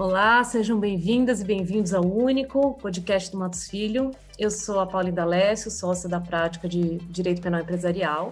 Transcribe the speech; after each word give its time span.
Olá, 0.00 0.42
sejam 0.44 0.80
bem-vindas 0.80 1.42
e 1.42 1.44
bem-vindos 1.44 1.92
ao 1.92 2.02
Único, 2.02 2.72
podcast 2.78 3.30
do 3.30 3.36
Matos 3.36 3.68
Filho. 3.68 4.12
Eu 4.38 4.50
sou 4.50 4.80
a 4.80 4.86
Paula 4.86 5.12
D'Alessio, 5.12 5.70
sócia 5.70 6.08
da 6.08 6.18
prática 6.18 6.66
de 6.66 6.96
Direito 7.10 7.42
Penal 7.42 7.60
Empresarial, 7.60 8.30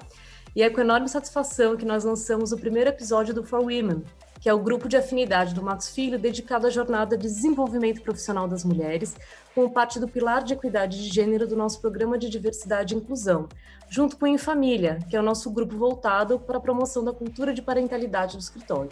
e 0.56 0.62
é 0.62 0.70
com 0.70 0.80
enorme 0.80 1.10
satisfação 1.10 1.76
que 1.76 1.84
nós 1.84 2.04
lançamos 2.04 2.52
o 2.52 2.56
primeiro 2.56 2.88
episódio 2.88 3.34
do 3.34 3.44
For 3.44 3.60
Women, 3.60 4.02
que 4.40 4.48
é 4.48 4.54
o 4.54 4.58
grupo 4.58 4.88
de 4.88 4.96
afinidade 4.96 5.54
do 5.54 5.62
Matos 5.62 5.90
Filho 5.90 6.18
dedicado 6.18 6.66
à 6.66 6.70
jornada 6.70 7.18
de 7.18 7.24
desenvolvimento 7.24 8.00
profissional 8.00 8.48
das 8.48 8.64
mulheres, 8.64 9.14
como 9.54 9.70
parte 9.70 10.00
do 10.00 10.08
pilar 10.08 10.42
de 10.42 10.54
equidade 10.54 10.96
de 10.96 11.12
gênero 11.14 11.46
do 11.46 11.54
nosso 11.54 11.82
programa 11.82 12.16
de 12.16 12.30
diversidade 12.30 12.94
e 12.94 12.96
inclusão, 12.96 13.46
junto 13.90 14.16
com 14.16 14.24
o 14.24 14.28
Em 14.28 14.38
Família, 14.38 15.00
que 15.10 15.14
é 15.14 15.20
o 15.20 15.22
nosso 15.22 15.50
grupo 15.50 15.76
voltado 15.76 16.38
para 16.38 16.56
a 16.56 16.62
promoção 16.62 17.04
da 17.04 17.12
cultura 17.12 17.52
de 17.52 17.60
parentalidade 17.60 18.38
do 18.38 18.40
escritório. 18.40 18.90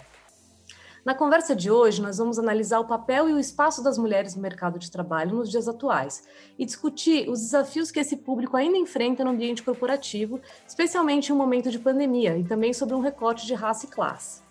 Na 1.07 1.15
conversa 1.15 1.55
de 1.55 1.71
hoje, 1.71 2.03
nós 2.03 2.19
vamos 2.19 2.37
analisar 2.37 2.81
o 2.81 2.85
papel 2.85 3.31
e 3.31 3.33
o 3.33 3.39
espaço 3.39 3.81
das 3.81 3.97
mulheres 3.97 4.35
no 4.35 4.43
mercado 4.43 4.77
de 4.77 4.91
trabalho 4.91 5.37
nos 5.37 5.49
dias 5.49 5.69
atuais 5.69 6.27
e 6.59 6.65
discutir 6.65 7.31
os 7.31 7.43
desafios 7.43 7.93
que 7.93 8.01
esse 8.01 8.17
público 8.17 8.57
ainda 8.57 8.77
enfrenta 8.77 9.23
no 9.23 9.31
ambiente 9.31 9.63
corporativo, 9.63 10.41
especialmente 10.67 11.29
em 11.29 11.33
um 11.33 11.39
momento 11.39 11.71
de 11.71 11.79
pandemia, 11.79 12.37
e 12.37 12.43
também 12.43 12.73
sobre 12.73 12.97
um 12.97 13.01
recorte 13.01 13.47
de 13.47 13.55
raça 13.55 13.87
e 13.87 13.89
classe. 13.89 14.46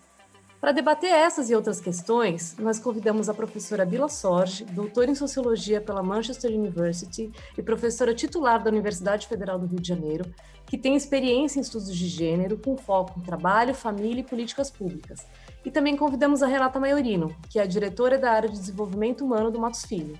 Para 0.59 0.71
debater 0.71 1.11
essas 1.11 1.49
e 1.49 1.55
outras 1.55 1.79
questões, 1.79 2.55
nós 2.57 2.79
convidamos 2.79 3.29
a 3.29 3.33
professora 3.33 3.85
Bila 3.85 4.09
Sorge, 4.09 4.65
doutora 4.65 5.11
em 5.11 5.15
Sociologia 5.15 5.79
pela 5.79 6.01
Manchester 6.01 6.51
University 6.51 7.31
e 7.57 7.61
professora 7.61 8.15
titular 8.15 8.63
da 8.63 8.71
Universidade 8.71 9.27
Federal 9.27 9.59
do 9.59 9.67
Rio 9.67 9.79
de 9.79 9.87
Janeiro, 9.87 10.25
que 10.65 10.77
tem 10.77 10.95
experiência 10.95 11.59
em 11.59 11.61
estudos 11.61 11.93
de 11.95 12.07
gênero 12.07 12.57
com 12.57 12.75
foco 12.75 13.19
em 13.19 13.23
trabalho, 13.23 13.75
família 13.75 14.21
e 14.21 14.23
políticas 14.23 14.71
públicas 14.71 15.25
e 15.65 15.71
também 15.71 15.97
convidamos 15.97 16.43
a 16.43 16.47
Renata 16.47 16.79
Maiorino, 16.79 17.35
que 17.49 17.57
é 17.57 17.63
a 17.63 17.65
diretora 17.65 18.19
da 18.19 18.31
área 18.31 18.47
de 18.47 18.59
desenvolvimento 18.59 19.25
humano 19.25 19.49
do 19.49 19.59
Matos 19.59 19.83
Filho. 19.83 20.17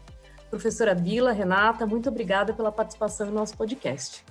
Professora 0.49 0.95
Bila, 0.95 1.31
Renata, 1.31 1.86
muito 1.86 2.09
obrigada 2.09 2.52
pela 2.52 2.72
participação 2.72 3.27
no 3.27 3.33
nosso 3.33 3.55
podcast. 3.55 4.25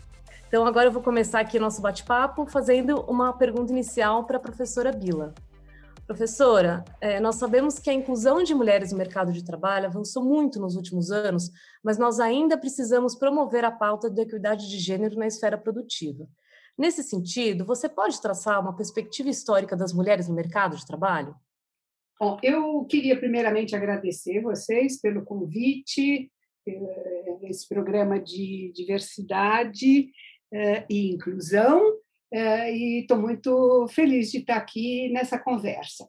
Então, 0.49 0.67
agora 0.67 0.89
eu 0.89 0.93
vou 0.93 1.03
começar 1.03 1.39
aqui 1.39 1.59
nosso 1.59 1.81
bate-papo 1.81 2.47
fazendo 2.47 3.01
uma 3.03 3.33
pergunta 3.33 3.73
inicial 3.73 4.25
para 4.25 4.39
a 4.39 4.41
professora 4.41 4.91
Bila. 4.93 5.33
Professora, 6.07 6.85
é, 7.01 7.19
nós 7.19 7.37
sabemos 7.37 7.79
que 7.79 7.89
a 7.89 7.95
inclusão 7.95 8.43
de 8.43 8.55
mulheres 8.55 8.93
no 8.93 8.99
mercado 8.99 9.33
de 9.33 9.43
trabalho 9.43 9.87
avançou 9.87 10.23
muito 10.23 10.61
nos 10.61 10.77
últimos 10.77 11.11
anos, 11.11 11.51
mas 11.83 11.97
nós 11.97 12.21
ainda 12.21 12.59
precisamos 12.59 13.15
promover 13.15 13.65
a 13.65 13.71
pauta 13.71 14.11
da 14.11 14.21
equidade 14.21 14.69
de 14.69 14.79
gênero 14.79 15.17
na 15.17 15.27
esfera 15.27 15.57
produtiva. 15.57 16.29
Nesse 16.77 17.03
sentido, 17.03 17.65
você 17.65 17.89
pode 17.89 18.21
traçar 18.21 18.61
uma 18.61 18.77
perspectiva 18.77 19.31
histórica 19.31 19.75
das 19.75 19.95
mulheres 19.95 20.29
no 20.29 20.35
mercado 20.35 20.77
de 20.77 20.87
trabalho? 20.87 21.35
Bom, 22.21 22.39
eu 22.43 22.85
queria 22.85 23.19
primeiramente 23.19 23.75
agradecer 23.75 24.43
vocês 24.43 25.01
pelo 25.01 25.25
convite, 25.25 26.31
esse 27.45 27.69
programa 27.69 28.21
de 28.21 28.73
diversidade 28.75 30.11
eh, 30.53 30.85
e 30.89 31.15
inclusão, 31.15 31.81
e 32.35 33.01
estou 33.01 33.19
muito 33.19 33.87
feliz 33.89 34.31
de 34.31 34.39
estar 34.39 34.57
aqui 34.57 35.09
nessa 35.11 35.39
conversa. 35.39 36.09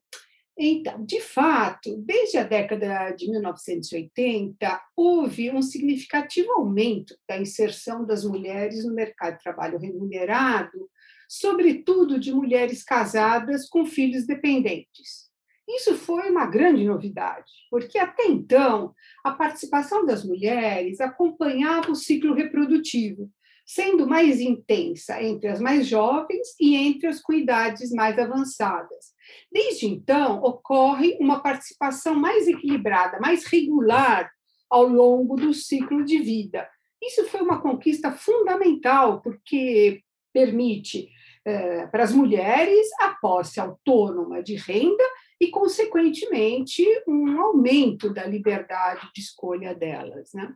Então, 0.58 1.06
de 1.06 1.20
fato, 1.20 1.98
desde 1.98 2.38
a 2.38 2.44
década 2.44 3.12
de 3.12 3.30
1980, 3.30 4.82
houve 4.96 5.52
um 5.52 5.62
significativo 5.62 6.52
aumento 6.54 7.14
da 7.28 7.38
inserção 7.38 8.06
das 8.06 8.24
mulheres 8.24 8.86
no 8.86 8.94
mercado 8.94 9.38
de 9.38 9.44
trabalho 9.44 9.78
remunerado, 9.78 10.90
sobretudo 11.28 12.18
de 12.18 12.32
mulheres 12.32 12.84
casadas 12.84 13.68
com 13.68 13.86
filhos 13.86 14.26
dependentes. 14.26 15.26
Isso 15.68 15.96
foi 15.96 16.30
uma 16.30 16.46
grande 16.46 16.86
novidade, 16.86 17.52
porque 17.70 17.98
até 17.98 18.26
então 18.26 18.94
a 19.24 19.32
participação 19.32 20.06
das 20.06 20.24
mulheres 20.24 21.02
acompanhava 21.02 21.92
o 21.92 21.96
ciclo 21.96 22.34
reprodutivo, 22.34 23.30
sendo 23.66 24.08
mais 24.08 24.40
intensa 24.40 25.22
entre 25.22 25.48
as 25.48 25.60
mais 25.60 25.88
jovens 25.88 26.56
e 26.60 26.76
entre 26.76 27.08
as 27.08 27.20
com 27.20 27.34
idades 27.34 27.92
mais 27.92 28.18
avançadas. 28.20 29.14
Desde 29.52 29.88
então, 29.88 30.42
ocorre 30.44 31.18
uma 31.20 31.42
participação 31.42 32.14
mais 32.14 32.48
equilibrada, 32.48 33.20
mais 33.20 33.46
regular 33.46 34.32
ao 34.70 34.88
longo 34.88 35.36
do 35.36 35.54
ciclo 35.54 36.06
de 36.06 36.20
vida. 36.20 36.70
Isso 37.02 37.26
foi 37.26 37.42
uma 37.42 37.62
conquista 37.62 38.12
fundamental, 38.12 39.22
porque 39.22 40.02
permite 40.34 41.10
eh, 41.46 41.88
para 41.88 42.04
as 42.04 42.12
mulheres 42.12 42.88
a 43.00 43.10
posse 43.22 43.60
autônoma 43.60 44.44
de 44.44 44.56
renda 44.56 45.04
e, 45.40 45.50
consequentemente, 45.50 46.84
um 47.08 47.40
aumento 47.42 48.14
da 48.14 48.26
liberdade 48.26 49.08
de 49.14 49.22
escolha 49.22 49.74
delas. 49.74 50.32
Né? 50.34 50.54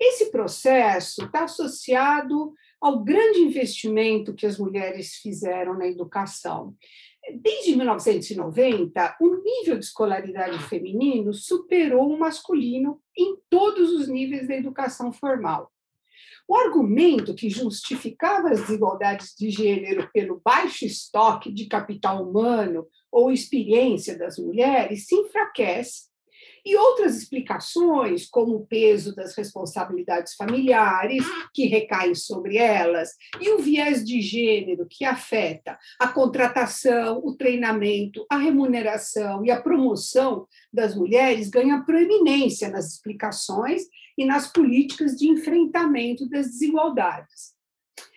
Esse 0.00 0.30
processo 0.30 1.24
está 1.24 1.44
associado 1.44 2.52
ao 2.80 3.04
grande 3.04 3.40
investimento 3.40 4.34
que 4.34 4.46
as 4.46 4.58
mulheres 4.58 5.14
fizeram 5.16 5.78
na 5.78 5.86
educação. 5.86 6.74
Desde 7.40 7.76
1990, 7.76 9.16
o 9.20 9.36
nível 9.36 9.78
de 9.78 9.84
escolaridade 9.84 10.58
feminino 10.64 11.32
superou 11.32 12.12
o 12.12 12.18
masculino 12.18 13.00
em 13.16 13.36
todos 13.48 13.92
os 13.92 14.08
níveis 14.08 14.48
da 14.48 14.56
educação 14.56 15.12
formal. 15.12 15.70
O 16.48 16.56
argumento 16.56 17.34
que 17.34 17.48
justificava 17.48 18.50
as 18.50 18.62
desigualdades 18.62 19.34
de 19.38 19.48
gênero 19.48 20.10
pelo 20.12 20.40
baixo 20.44 20.84
estoque 20.84 21.52
de 21.52 21.66
capital 21.66 22.28
humano 22.28 22.88
ou 23.10 23.30
experiência 23.30 24.18
das 24.18 24.36
mulheres 24.36 25.06
se 25.06 25.14
enfraquece 25.14 26.11
e 26.64 26.76
outras 26.76 27.16
explicações, 27.16 28.28
como 28.28 28.56
o 28.56 28.66
peso 28.66 29.14
das 29.14 29.34
responsabilidades 29.34 30.34
familiares, 30.34 31.24
que 31.52 31.66
recaem 31.66 32.14
sobre 32.14 32.56
elas, 32.56 33.10
e 33.40 33.50
o 33.50 33.58
viés 33.58 34.04
de 34.04 34.20
gênero, 34.20 34.86
que 34.88 35.04
afeta 35.04 35.78
a 35.98 36.08
contratação, 36.08 37.20
o 37.24 37.36
treinamento, 37.36 38.24
a 38.30 38.36
remuneração 38.36 39.44
e 39.44 39.50
a 39.50 39.60
promoção 39.60 40.46
das 40.72 40.94
mulheres, 40.94 41.50
ganha 41.50 41.82
proeminência 41.84 42.68
nas 42.68 42.92
explicações 42.92 43.82
e 44.16 44.24
nas 44.24 44.46
políticas 44.46 45.16
de 45.16 45.28
enfrentamento 45.28 46.28
das 46.28 46.46
desigualdades. 46.46 47.52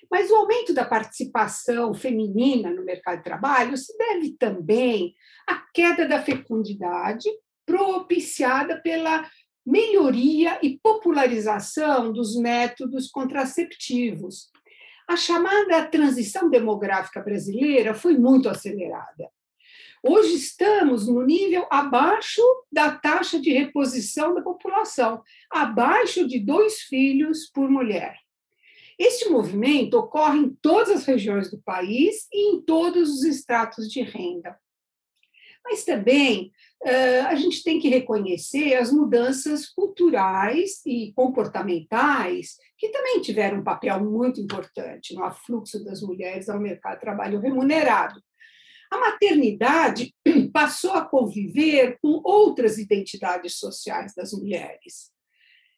Mas 0.10 0.30
o 0.30 0.36
aumento 0.36 0.74
da 0.74 0.86
participação 0.86 1.94
feminina 1.94 2.70
no 2.70 2.86
mercado 2.86 3.18
de 3.18 3.24
trabalho 3.24 3.76
se 3.76 3.98
deve 3.98 4.32
também 4.38 5.16
à 5.48 5.56
queda 5.74 6.08
da 6.08 6.22
fecundidade 6.22 7.28
propiciada 7.66 8.80
pela 8.82 9.30
melhoria 9.66 10.60
e 10.62 10.78
popularização 10.78 12.14
dos 12.14 12.36
métodos 12.36 13.10
contraceptivos. 13.10 14.52
A 15.08 15.16
chamada 15.16 15.86
transição 15.86 16.50
demográfica 16.50 17.22
brasileira 17.22 17.94
foi 17.94 18.18
muito 18.18 18.48
acelerada. 18.50 19.30
Hoje 20.08 20.36
estamos 20.36 21.08
no 21.08 21.24
nível 21.26 21.66
abaixo 21.72 22.42
da 22.72 22.92
taxa 22.92 23.40
de 23.40 23.52
reposição 23.52 24.36
da 24.36 24.42
população, 24.42 25.24
abaixo 25.50 26.28
de 26.28 26.40
dois 26.40 26.82
filhos 26.82 27.50
por 27.52 27.70
mulher. 27.70 28.16
Este 29.00 29.28
movimento 29.30 29.96
ocorre 29.96 30.40
em 30.40 30.50
todas 30.62 30.92
as 30.92 31.06
regiões 31.06 31.50
do 31.50 31.60
país 31.62 32.28
e 32.32 32.54
em 32.54 32.62
todos 32.62 33.10
os 33.10 33.24
estratos 33.24 33.90
de 33.90 34.02
renda. 34.02 34.58
Mas 35.66 35.84
também 35.84 36.52
a 37.28 37.34
gente 37.36 37.64
tem 37.64 37.80
que 37.80 37.90
reconhecer 37.90 38.76
as 38.76 38.92
mudanças 38.92 39.68
culturais 39.68 40.86
e 40.86 41.12
comportamentais, 41.16 42.58
que 42.78 42.90
também 42.90 43.20
tiveram 43.22 43.60
um 43.60 43.64
papel 43.64 44.04
muito 44.04 44.40
importante 44.40 45.16
no 45.16 45.24
afluxo 45.24 45.84
das 45.84 46.02
mulheres 46.02 46.48
ao 46.48 46.60
mercado 46.60 46.96
de 46.96 47.02
trabalho 47.02 47.40
remunerado. 47.40 48.22
A 48.92 49.00
maternidade 49.00 50.14
passou 50.54 50.92
a 50.92 51.04
conviver 51.04 51.98
com 52.02 52.22
outras 52.24 52.78
identidades 52.78 53.58
sociais 53.58 54.14
das 54.16 54.32
mulheres. 54.32 55.12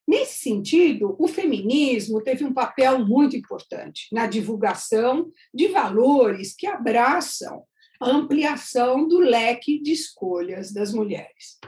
Nesse 0.06 0.40
sentido, 0.40 1.16
o 1.20 1.28
feminismo 1.28 2.22
teve 2.22 2.44
um 2.44 2.54
papel 2.54 3.06
muito 3.06 3.36
importante 3.36 4.08
na 4.12 4.28
divulgação 4.28 5.32
de 5.54 5.68
valores 5.68 6.54
que 6.56 6.68
abraçam 6.68 7.64
ampliação 8.02 9.08
do 9.08 9.20
leque 9.20 9.80
de 9.82 9.92
escolhas 9.92 10.72
das 10.72 10.94
mulheres. 10.94 11.60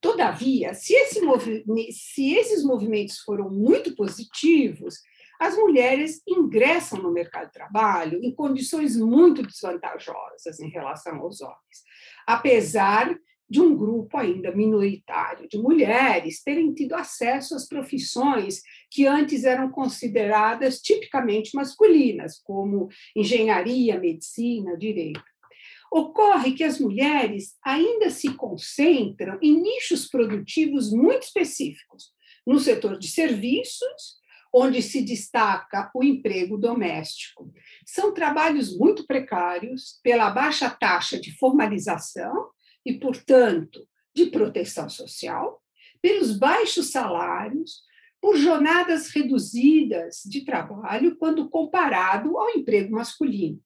Todavia, 0.00 0.74
se, 0.74 0.94
esse 0.94 1.20
se 1.92 2.34
esses 2.34 2.64
movimentos 2.64 3.18
foram 3.18 3.48
muito 3.48 3.94
positivos, 3.94 4.96
as 5.40 5.56
mulheres 5.56 6.22
ingressam 6.26 7.00
no 7.00 7.12
mercado 7.12 7.46
de 7.46 7.52
trabalho 7.52 8.20
em 8.22 8.34
condições 8.34 8.96
muito 8.96 9.42
desvantajosas 9.42 10.60
em 10.60 10.68
relação 10.68 11.18
aos 11.18 11.40
homens, 11.40 11.82
apesar 12.26 13.16
de 13.48 13.60
um 13.60 13.76
grupo 13.76 14.16
ainda 14.16 14.50
minoritário 14.50 15.48
de 15.48 15.58
mulheres 15.58 16.42
terem 16.42 16.72
tido 16.72 16.94
acesso 16.94 17.54
às 17.54 17.68
profissões 17.68 18.62
que 18.92 19.06
antes 19.06 19.44
eram 19.44 19.70
consideradas 19.70 20.78
tipicamente 20.78 21.54
masculinas, 21.54 22.38
como 22.44 22.88
engenharia, 23.16 23.98
medicina, 23.98 24.76
direito. 24.76 25.24
ocorre 25.90 26.52
que 26.52 26.64
as 26.64 26.78
mulheres 26.78 27.54
ainda 27.62 28.08
se 28.10 28.34
concentram 28.34 29.38
em 29.42 29.60
nichos 29.60 30.08
produtivos 30.08 30.90
muito 30.90 31.22
específicos, 31.22 32.12
no 32.46 32.58
setor 32.58 32.98
de 32.98 33.08
serviços, 33.08 34.20
onde 34.54 34.82
se 34.82 35.02
destaca 35.02 35.90
o 35.94 36.04
emprego 36.04 36.58
doméstico. 36.58 37.50
São 37.86 38.12
trabalhos 38.12 38.76
muito 38.76 39.06
precários, 39.06 39.98
pela 40.02 40.30
baixa 40.30 40.68
taxa 40.68 41.18
de 41.18 41.34
formalização 41.38 42.50
e, 42.84 42.94
portanto, 42.94 43.86
de 44.14 44.26
proteção 44.26 44.90
social, 44.90 45.62
pelos 46.02 46.36
baixos 46.38 46.90
salários, 46.90 47.82
por 48.22 48.36
jornadas 48.36 49.08
reduzidas 49.10 50.22
de 50.24 50.44
trabalho 50.44 51.16
quando 51.16 51.50
comparado 51.50 52.38
ao 52.38 52.50
emprego 52.50 52.92
masculino. 52.92 53.60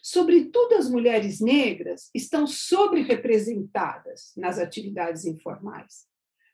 Sobretudo 0.00 0.76
as 0.76 0.88
mulheres 0.88 1.40
negras 1.40 2.08
estão 2.14 2.46
sobre-representadas 2.46 4.32
nas 4.36 4.60
atividades 4.60 5.24
informais. 5.24 6.06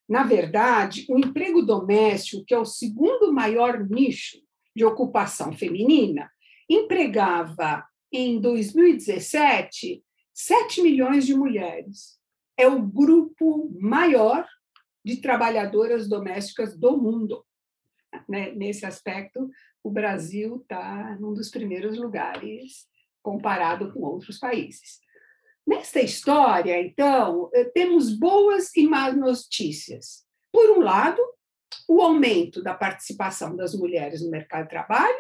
Na 0.09 0.23
verdade, 0.23 1.05
o 1.11 1.19
emprego 1.19 1.61
doméstico, 1.61 2.43
que 2.47 2.55
é 2.55 2.59
o 2.59 2.65
segundo 2.65 3.31
maior 3.31 3.87
nicho 3.91 4.39
de 4.75 4.83
ocupação 4.83 5.53
feminina, 5.53 6.31
empregava 6.69 7.85
em 8.11 8.41
2017 8.41 10.03
7 10.33 10.83
milhões 10.83 11.27
de 11.27 11.35
mulheres. 11.35 12.19
É 12.57 12.67
o 12.67 12.83
grupo 12.83 13.71
maior 13.79 14.47
de 15.05 15.17
trabalhadoras 15.17 16.09
domésticas 16.09 16.77
do 16.77 16.97
mundo. 16.97 17.45
Né, 18.29 18.53
nesse 18.53 18.87
aspecto, 18.87 19.51
o 19.83 19.91
Brasil 19.91 20.57
está 20.57 21.17
num 21.21 21.35
dos 21.35 21.51
primeiros 21.51 21.99
lugares 21.99 22.87
comparado 23.23 23.93
com 23.93 24.01
outros 24.01 24.39
países. 24.39 25.01
Nesta 25.67 26.01
história, 26.01 26.81
então, 26.81 27.51
eh, 27.55 27.65
temos 27.65 28.13
boas 28.17 28.75
e 28.77 28.87
más 28.87 29.17
notícias. 29.17 30.25
Por 30.53 30.71
um 30.71 30.81
lado, 30.81 31.21
o 31.89 32.01
aumento 32.01 32.63
da 32.63 32.75
participação 32.75 33.57
das 33.57 33.75
mulheres 33.75 34.23
no 34.23 34.31
mercado 34.31 34.65
de 34.65 34.71
trabalho, 34.71 35.19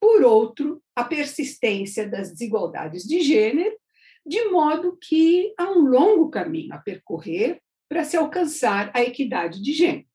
por 0.00 0.22
outro, 0.22 0.82
a 0.94 1.04
persistência 1.04 2.08
das 2.08 2.32
desigualdades 2.32 3.04
de 3.04 3.20
gênero, 3.20 3.76
de 4.26 4.44
modo 4.46 4.98
que 5.00 5.54
há 5.56 5.70
um 5.70 5.86
longo 5.86 6.30
caminho 6.30 6.74
a 6.74 6.78
percorrer 6.78 7.60
para 7.90 8.04
se 8.04 8.16
alcançar 8.16 8.92
a 8.94 9.02
equidade 9.02 9.60
de 9.60 9.72
gênero. 9.72 10.06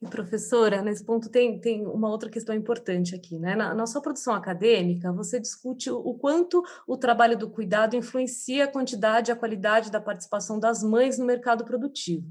E, 0.00 0.06
professora, 0.06 0.82
nesse 0.82 1.04
ponto 1.04 1.28
tem, 1.28 1.58
tem 1.58 1.84
uma 1.84 2.08
outra 2.08 2.30
questão 2.30 2.54
importante 2.54 3.14
aqui, 3.14 3.38
né? 3.38 3.56
Na, 3.56 3.74
na 3.74 3.86
sua 3.86 4.00
produção 4.00 4.34
acadêmica, 4.34 5.12
você 5.12 5.40
discute 5.40 5.90
o, 5.90 5.96
o, 5.96 6.14
quanto 6.14 6.62
o 6.86 6.96
trabalho 6.96 7.36
do 7.36 7.50
cuidado 7.50 7.96
influencia 7.96 8.64
a 8.64 8.68
quantidade 8.68 9.30
e 9.30 9.32
a 9.32 9.36
qualidade 9.36 9.90
da 9.90 10.00
participação 10.00 10.60
das 10.60 10.82
mães 10.82 11.18
no 11.18 11.24
mercado 11.24 11.64
produtivo. 11.64 12.26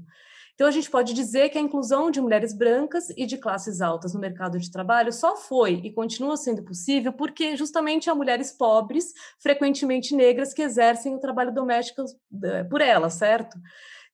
Então, 0.54 0.68
a 0.68 0.70
gente 0.70 0.90
pode 0.90 1.12
dizer 1.12 1.50
que 1.50 1.58
a 1.58 1.60
inclusão 1.60 2.10
de 2.10 2.18
mulheres 2.18 2.54
brancas 2.54 3.10
e 3.10 3.26
de 3.26 3.36
classes 3.36 3.82
altas 3.82 4.14
no 4.14 4.20
mercado 4.20 4.58
de 4.58 4.70
trabalho 4.70 5.12
só 5.12 5.36
foi 5.36 5.82
e 5.84 5.92
continua 5.92 6.36
sendo 6.36 6.62
possível 6.62 7.12
porque 7.12 7.56
justamente 7.56 8.08
há 8.08 8.14
mulheres 8.14 8.52
pobres, 8.52 9.12
frequentemente 9.38 10.14
negras, 10.14 10.54
que 10.54 10.62
exercem 10.62 11.14
o 11.14 11.20
trabalho 11.20 11.52
doméstico 11.52 12.04
eh, 12.42 12.64
por 12.64 12.80
elas, 12.80 13.14
certo? 13.14 13.58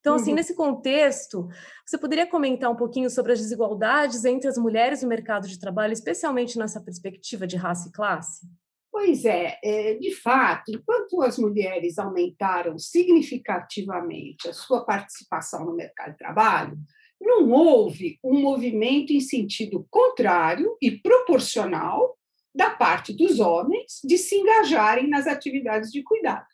Então, 0.03 0.15
assim, 0.15 0.31
uhum. 0.31 0.35
nesse 0.35 0.53
contexto, 0.53 1.47
você 1.85 1.97
poderia 1.97 2.27
comentar 2.27 2.69
um 2.69 2.75
pouquinho 2.75 3.09
sobre 3.09 3.31
as 3.31 3.39
desigualdades 3.39 4.25
entre 4.25 4.49
as 4.49 4.57
mulheres 4.57 5.01
no 5.01 5.07
mercado 5.07 5.47
de 5.47 5.57
trabalho, 5.57 5.93
especialmente 5.93 6.59
nessa 6.59 6.81
perspectiva 6.81 7.47
de 7.47 7.55
raça 7.55 7.87
e 7.87 7.91
classe? 7.93 8.45
Pois 8.91 9.23
é, 9.23 9.57
é, 9.63 9.93
de 9.93 10.13
fato, 10.13 10.73
enquanto 10.73 11.21
as 11.21 11.39
mulheres 11.39 11.97
aumentaram 11.97 12.77
significativamente 12.77 14.49
a 14.49 14.53
sua 14.53 14.83
participação 14.83 15.63
no 15.63 15.73
mercado 15.73 16.11
de 16.11 16.17
trabalho, 16.17 16.77
não 17.21 17.49
houve 17.51 18.19
um 18.21 18.41
movimento 18.41 19.13
em 19.13 19.21
sentido 19.21 19.87
contrário 19.89 20.75
e 20.81 20.91
proporcional 20.91 22.17
da 22.53 22.69
parte 22.71 23.13
dos 23.13 23.39
homens 23.39 24.01
de 24.03 24.17
se 24.17 24.35
engajarem 24.35 25.09
nas 25.09 25.27
atividades 25.27 25.89
de 25.93 26.03
cuidado. 26.03 26.52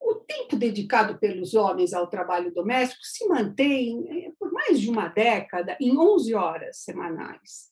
O 0.00 0.14
tempo 0.14 0.56
dedicado 0.56 1.18
pelos 1.18 1.54
homens 1.54 1.92
ao 1.92 2.06
trabalho 2.06 2.52
doméstico 2.52 3.02
se 3.02 3.26
mantém 3.26 4.06
eh, 4.08 4.32
por 4.38 4.52
mais 4.52 4.80
de 4.80 4.88
uma 4.88 5.08
década 5.08 5.76
em 5.80 5.96
11 5.98 6.34
horas 6.34 6.78
semanais, 6.78 7.68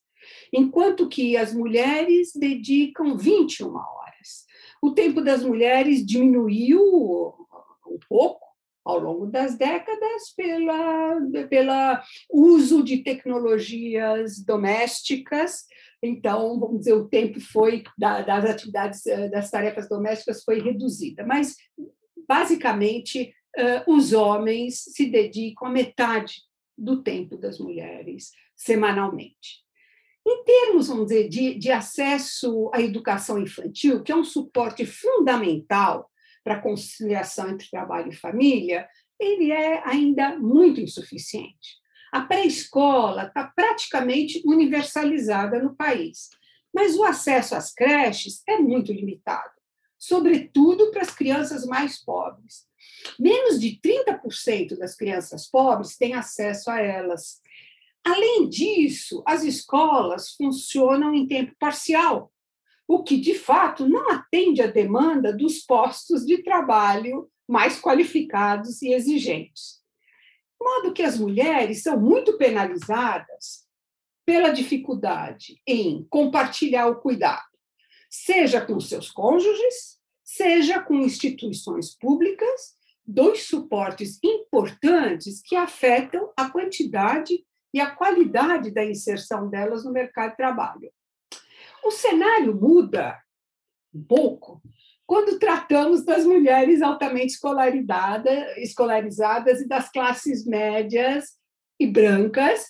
enquanto 0.52 1.08
que 1.08 1.36
as 1.36 1.54
mulheres 1.54 2.32
dedicam 2.34 3.16
21 3.16 3.74
horas. 3.74 4.46
O 4.82 4.92
tempo 4.92 5.20
das 5.20 5.42
mulheres 5.42 6.04
diminuiu 6.04 6.80
um 7.86 7.98
pouco 8.08 8.46
ao 8.86 9.00
longo 9.00 9.26
das 9.26 9.56
décadas 9.56 10.32
pela, 10.36 11.20
pela 11.50 12.02
uso 12.30 12.84
de 12.84 12.98
tecnologias 12.98 14.38
domésticas. 14.44 15.64
Então, 16.00 16.60
vamos 16.60 16.80
dizer, 16.80 16.92
o 16.92 17.08
tempo 17.08 17.40
foi 17.40 17.82
das 17.98 18.44
atividades, 18.44 19.04
eh, 19.06 19.28
das 19.28 19.50
tarefas 19.50 19.88
domésticas 19.88 20.44
foi 20.44 20.60
reduzida, 20.60 21.26
mas 21.26 21.56
basicamente, 22.28 23.34
os 23.86 24.12
homens 24.12 24.84
se 24.84 25.06
dedicam 25.06 25.68
a 25.68 25.70
metade 25.70 26.42
do 26.76 27.02
tempo 27.02 27.36
das 27.36 27.58
mulheres 27.58 28.30
semanalmente. 28.54 29.64
Em 30.26 30.44
termos, 30.44 30.88
vamos 30.88 31.06
dizer, 31.06 31.28
de, 31.28 31.54
de 31.54 31.70
acesso 31.70 32.70
à 32.74 32.80
educação 32.80 33.40
infantil, 33.40 34.02
que 34.02 34.12
é 34.12 34.16
um 34.16 34.24
suporte 34.24 34.84
fundamental 34.84 36.10
para 36.42 36.54
a 36.54 36.60
conciliação 36.60 37.50
entre 37.50 37.70
trabalho 37.70 38.10
e 38.10 38.16
família, 38.16 38.88
ele 39.18 39.50
é 39.50 39.82
ainda 39.88 40.38
muito 40.38 40.80
insuficiente. 40.80 41.78
A 42.12 42.22
pré-escola 42.22 43.26
está 43.26 43.44
praticamente 43.54 44.42
universalizada 44.44 45.62
no 45.62 45.74
país, 45.74 46.28
mas 46.74 46.94
o 46.96 47.04
acesso 47.04 47.54
às 47.54 47.72
creches 47.72 48.42
é 48.48 48.58
muito 48.58 48.92
limitado 48.92 49.55
sobretudo 49.98 50.90
para 50.90 51.02
as 51.02 51.14
crianças 51.14 51.64
mais 51.64 52.02
pobres. 52.02 52.66
Menos 53.18 53.60
de 53.60 53.80
30% 53.80 54.76
das 54.76 54.94
crianças 54.94 55.48
pobres 55.48 55.96
têm 55.96 56.14
acesso 56.14 56.70
a 56.70 56.80
elas. 56.80 57.40
Além 58.04 58.48
disso, 58.48 59.22
as 59.26 59.42
escolas 59.42 60.32
funcionam 60.32 61.14
em 61.14 61.26
tempo 61.26 61.54
parcial, 61.58 62.32
o 62.86 63.02
que, 63.02 63.16
de 63.16 63.34
fato, 63.34 63.88
não 63.88 64.10
atende 64.10 64.62
à 64.62 64.68
demanda 64.68 65.32
dos 65.32 65.58
postos 65.58 66.24
de 66.24 66.42
trabalho 66.42 67.28
mais 67.48 67.80
qualificados 67.80 68.80
e 68.82 68.92
exigentes. 68.92 69.80
De 70.60 70.64
modo 70.64 70.92
que 70.92 71.02
as 71.02 71.18
mulheres 71.18 71.82
são 71.82 71.98
muito 71.98 72.36
penalizadas 72.38 73.66
pela 74.24 74.50
dificuldade 74.50 75.60
em 75.66 76.04
compartilhar 76.08 76.88
o 76.88 77.00
cuidado 77.00 77.55
seja 78.10 78.60
com 78.60 78.78
seus 78.80 79.10
cônjuges, 79.10 79.98
seja 80.24 80.80
com 80.80 80.94
instituições 80.94 81.96
públicas, 81.96 82.76
dois 83.06 83.44
suportes 83.44 84.18
importantes 84.22 85.40
que 85.42 85.54
afetam 85.54 86.32
a 86.36 86.50
quantidade 86.50 87.44
e 87.72 87.80
a 87.80 87.90
qualidade 87.90 88.70
da 88.70 88.84
inserção 88.84 89.48
delas 89.48 89.84
no 89.84 89.92
mercado 89.92 90.30
de 90.30 90.36
trabalho. 90.36 90.90
O 91.84 91.90
cenário 91.90 92.54
muda 92.54 93.18
um 93.94 94.02
pouco 94.02 94.60
quando 95.06 95.38
tratamos 95.38 96.04
das 96.04 96.24
mulheres 96.24 96.82
altamente 96.82 97.38
escolarizadas 98.56 99.60
e 99.60 99.68
das 99.68 99.88
classes 99.90 100.44
médias 100.44 101.36
e 101.78 101.86
brancas, 101.86 102.66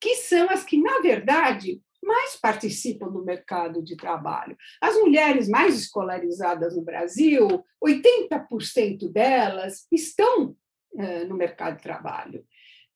que 0.00 0.14
são 0.14 0.48
as 0.50 0.62
que, 0.62 0.80
na 0.80 1.00
verdade, 1.00 1.82
mais 2.02 2.36
participam 2.36 3.08
do 3.08 3.24
mercado 3.24 3.82
de 3.82 3.96
trabalho. 3.96 4.56
As 4.80 4.94
mulheres 4.96 5.48
mais 5.48 5.78
escolarizadas 5.78 6.76
no 6.76 6.82
Brasil, 6.82 7.64
80% 7.82 9.10
delas 9.12 9.86
estão 9.92 10.56
eh, 10.96 11.24
no 11.24 11.36
mercado 11.36 11.76
de 11.76 11.82
trabalho. 11.82 12.44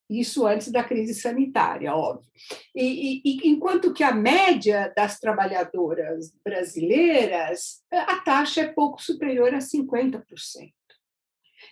Isso 0.08 0.46
antes 0.46 0.70
da 0.70 0.84
crise 0.84 1.14
sanitária, 1.14 1.94
óbvio. 1.94 2.30
E, 2.74 3.22
e, 3.24 3.48
enquanto 3.48 3.92
que 3.92 4.02
a 4.02 4.12
média 4.12 4.92
das 4.94 5.18
trabalhadoras 5.18 6.32
brasileiras, 6.44 7.82
a 7.90 8.20
taxa 8.20 8.62
é 8.62 8.72
pouco 8.72 9.02
superior 9.02 9.54
a 9.54 9.58
50%. 9.58 10.22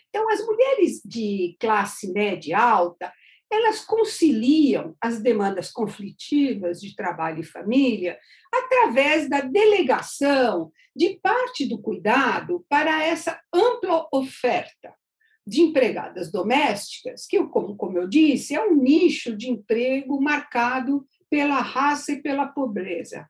Então, 0.09 0.31
as 0.31 0.45
mulheres 0.45 1.01
de 1.05 1.57
classe 1.61 2.11
média 2.13 2.59
alta, 2.59 3.13
elas 3.53 3.85
conciliam 3.85 4.97
as 5.01 5.21
demandas 5.21 5.71
conflitivas 5.71 6.81
de 6.81 6.97
trabalho 6.97 7.41
e 7.41 7.45
família 7.45 8.19
através 8.51 9.29
da 9.29 9.43
delegação 9.43 10.73
de 10.97 11.21
parte 11.23 11.67
do 11.67 11.79
cuidado 11.79 12.65
para 12.69 13.05
essa 13.05 13.39
ampla 13.53 14.09
oferta 14.11 14.95
de 15.47 15.61
empregadas 15.61 16.31
domésticas, 16.31 17.27
que, 17.27 17.43
como, 17.45 17.77
como 17.77 17.99
eu 17.99 18.09
disse, 18.09 18.55
é 18.55 18.65
um 18.65 18.75
nicho 18.75 19.37
de 19.37 19.51
emprego 19.51 20.21
marcado 20.21 21.05
pela 21.29 21.61
raça 21.61 22.13
e 22.13 22.23
pela 22.23 22.47
pobreza. 22.47 23.29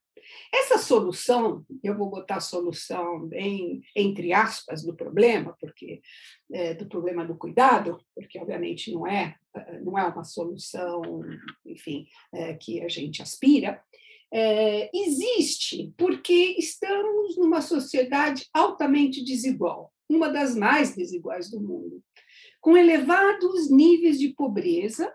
Essa 0.53 0.79
solução, 0.79 1.65
eu 1.83 1.97
vou 1.97 2.11
botar 2.11 2.41
solução 2.41 3.27
bem 3.27 3.83
entre 3.97 4.33
aspas 4.33 4.83
do 4.83 4.95
problema, 4.95 5.57
porque 5.61 6.03
é, 6.51 6.75
do 6.75 6.87
problema 6.87 7.25
do 7.25 7.37
cuidado, 7.37 7.99
porque 8.15 8.39
obviamente 8.39 8.93
não 8.93 9.07
é 9.07 9.37
não 9.83 9.99
é 9.99 10.05
uma 10.05 10.25
solução, 10.25 11.03
enfim, 11.67 12.07
é, 12.33 12.55
que 12.55 12.81
a 12.81 12.89
gente 12.89 13.21
aspira, 13.21 13.83
é, 14.33 14.91
existe 14.95 15.93
porque 15.97 16.57
estamos 16.59 17.37
numa 17.37 17.61
sociedade 17.61 18.47
altamente 18.53 19.23
desigual, 19.23 19.93
uma 20.09 20.31
das 20.31 20.57
mais 20.57 20.97
desiguais 20.97 21.51
do 21.51 21.61
mundo, 21.61 22.03
com 22.61 22.77
elevados 22.77 23.71
níveis 23.71 24.19
de 24.19 24.31
pobreza 24.31 25.13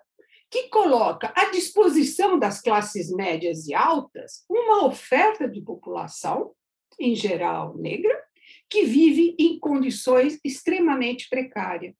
que 0.49 0.69
coloca 0.69 1.31
à 1.35 1.45
disposição 1.51 2.39
das 2.39 2.61
classes 2.61 3.11
médias 3.11 3.67
e 3.67 3.73
altas 3.73 4.45
uma 4.49 4.85
oferta 4.85 5.47
de 5.47 5.61
população, 5.61 6.53
em 6.99 7.15
geral 7.15 7.77
negra, 7.77 8.23
que 8.69 8.83
vive 8.83 9.35
em 9.37 9.59
condições 9.59 10.39
extremamente 10.43 11.29
precárias. 11.29 11.95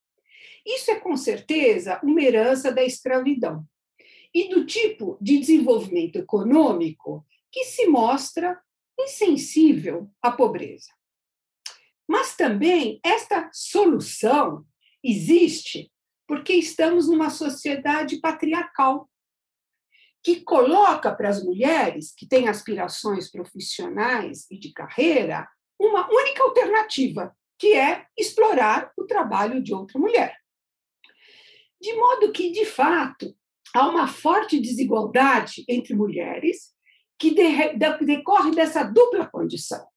Isso 0.66 0.92
é, 0.92 0.96
com 0.96 1.16
certeza, 1.16 2.00
uma 2.04 2.22
herança 2.22 2.72
da 2.72 2.84
escravidão 2.84 3.66
e 4.34 4.50
do 4.50 4.66
tipo 4.66 5.18
de 5.22 5.40
desenvolvimento 5.40 6.18
econômico 6.18 7.26
que 7.52 7.64
se 7.64 7.88
mostra 7.88 8.60
insensível 9.00 10.10
à 10.22 10.32
pobreza. 10.32 10.92
Mas 12.08 12.36
também 12.36 13.00
esta 13.04 13.50
solução 13.54 14.66
existe 15.04 15.92
porque 16.28 16.54
estamos 16.54 17.08
numa 17.08 17.30
sociedade 17.30 18.20
patriarcal 18.20 19.10
que 20.22 20.42
coloca 20.42 21.16
para 21.16 21.30
as 21.30 21.42
mulheres 21.42 22.14
que 22.14 22.28
têm 22.28 22.50
aspirações 22.50 23.32
profissionais 23.32 24.46
e 24.52 24.60
de 24.60 24.74
carreira 24.74 25.48
uma 25.80 26.10
única 26.12 26.44
alternativa, 26.44 27.36
que 27.58 27.74
é 27.74 28.06
explorar 28.18 28.92
o 28.98 29.06
trabalho 29.06 29.62
de 29.64 29.74
outra 29.74 30.00
mulher. 30.00 30.36
De 31.80 31.94
modo 31.94 32.32
que, 32.32 32.52
de 32.52 32.66
fato, 32.66 33.36
há 33.74 33.88
uma 33.88 34.08
forte 34.08 34.60
desigualdade 34.60 35.64
entre 35.68 35.94
mulheres 35.94 36.74
que 37.20 37.34
decorre 38.02 38.52
dessa 38.52 38.84
dupla 38.84 39.28
condição: 39.28 39.88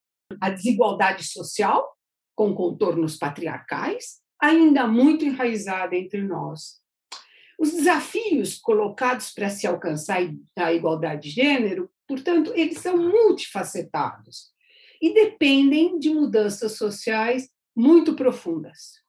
a 0.40 0.50
desigualdade 0.50 1.24
social, 1.24 1.96
com 2.36 2.54
contornos 2.54 3.16
patriarcais, 3.16 4.20
ainda 4.40 4.86
muito 4.86 5.24
enraizada 5.24 5.94
entre 5.94 6.22
nós. 6.22 6.80
Os 7.58 7.72
desafios 7.72 8.58
colocados 8.58 9.30
para 9.30 9.50
se 9.50 9.66
alcançar 9.66 10.20
a 10.56 10.72
igualdade 10.72 11.28
de 11.28 11.34
gênero, 11.34 11.90
portanto, 12.08 12.52
eles 12.54 12.78
são 12.78 12.96
multifacetados 12.96 14.50
e 15.00 15.12
dependem 15.12 15.98
de 15.98 16.10
mudanças 16.10 16.72
sociais 16.72 17.50
muito 17.76 18.14
profundas. 18.14 19.00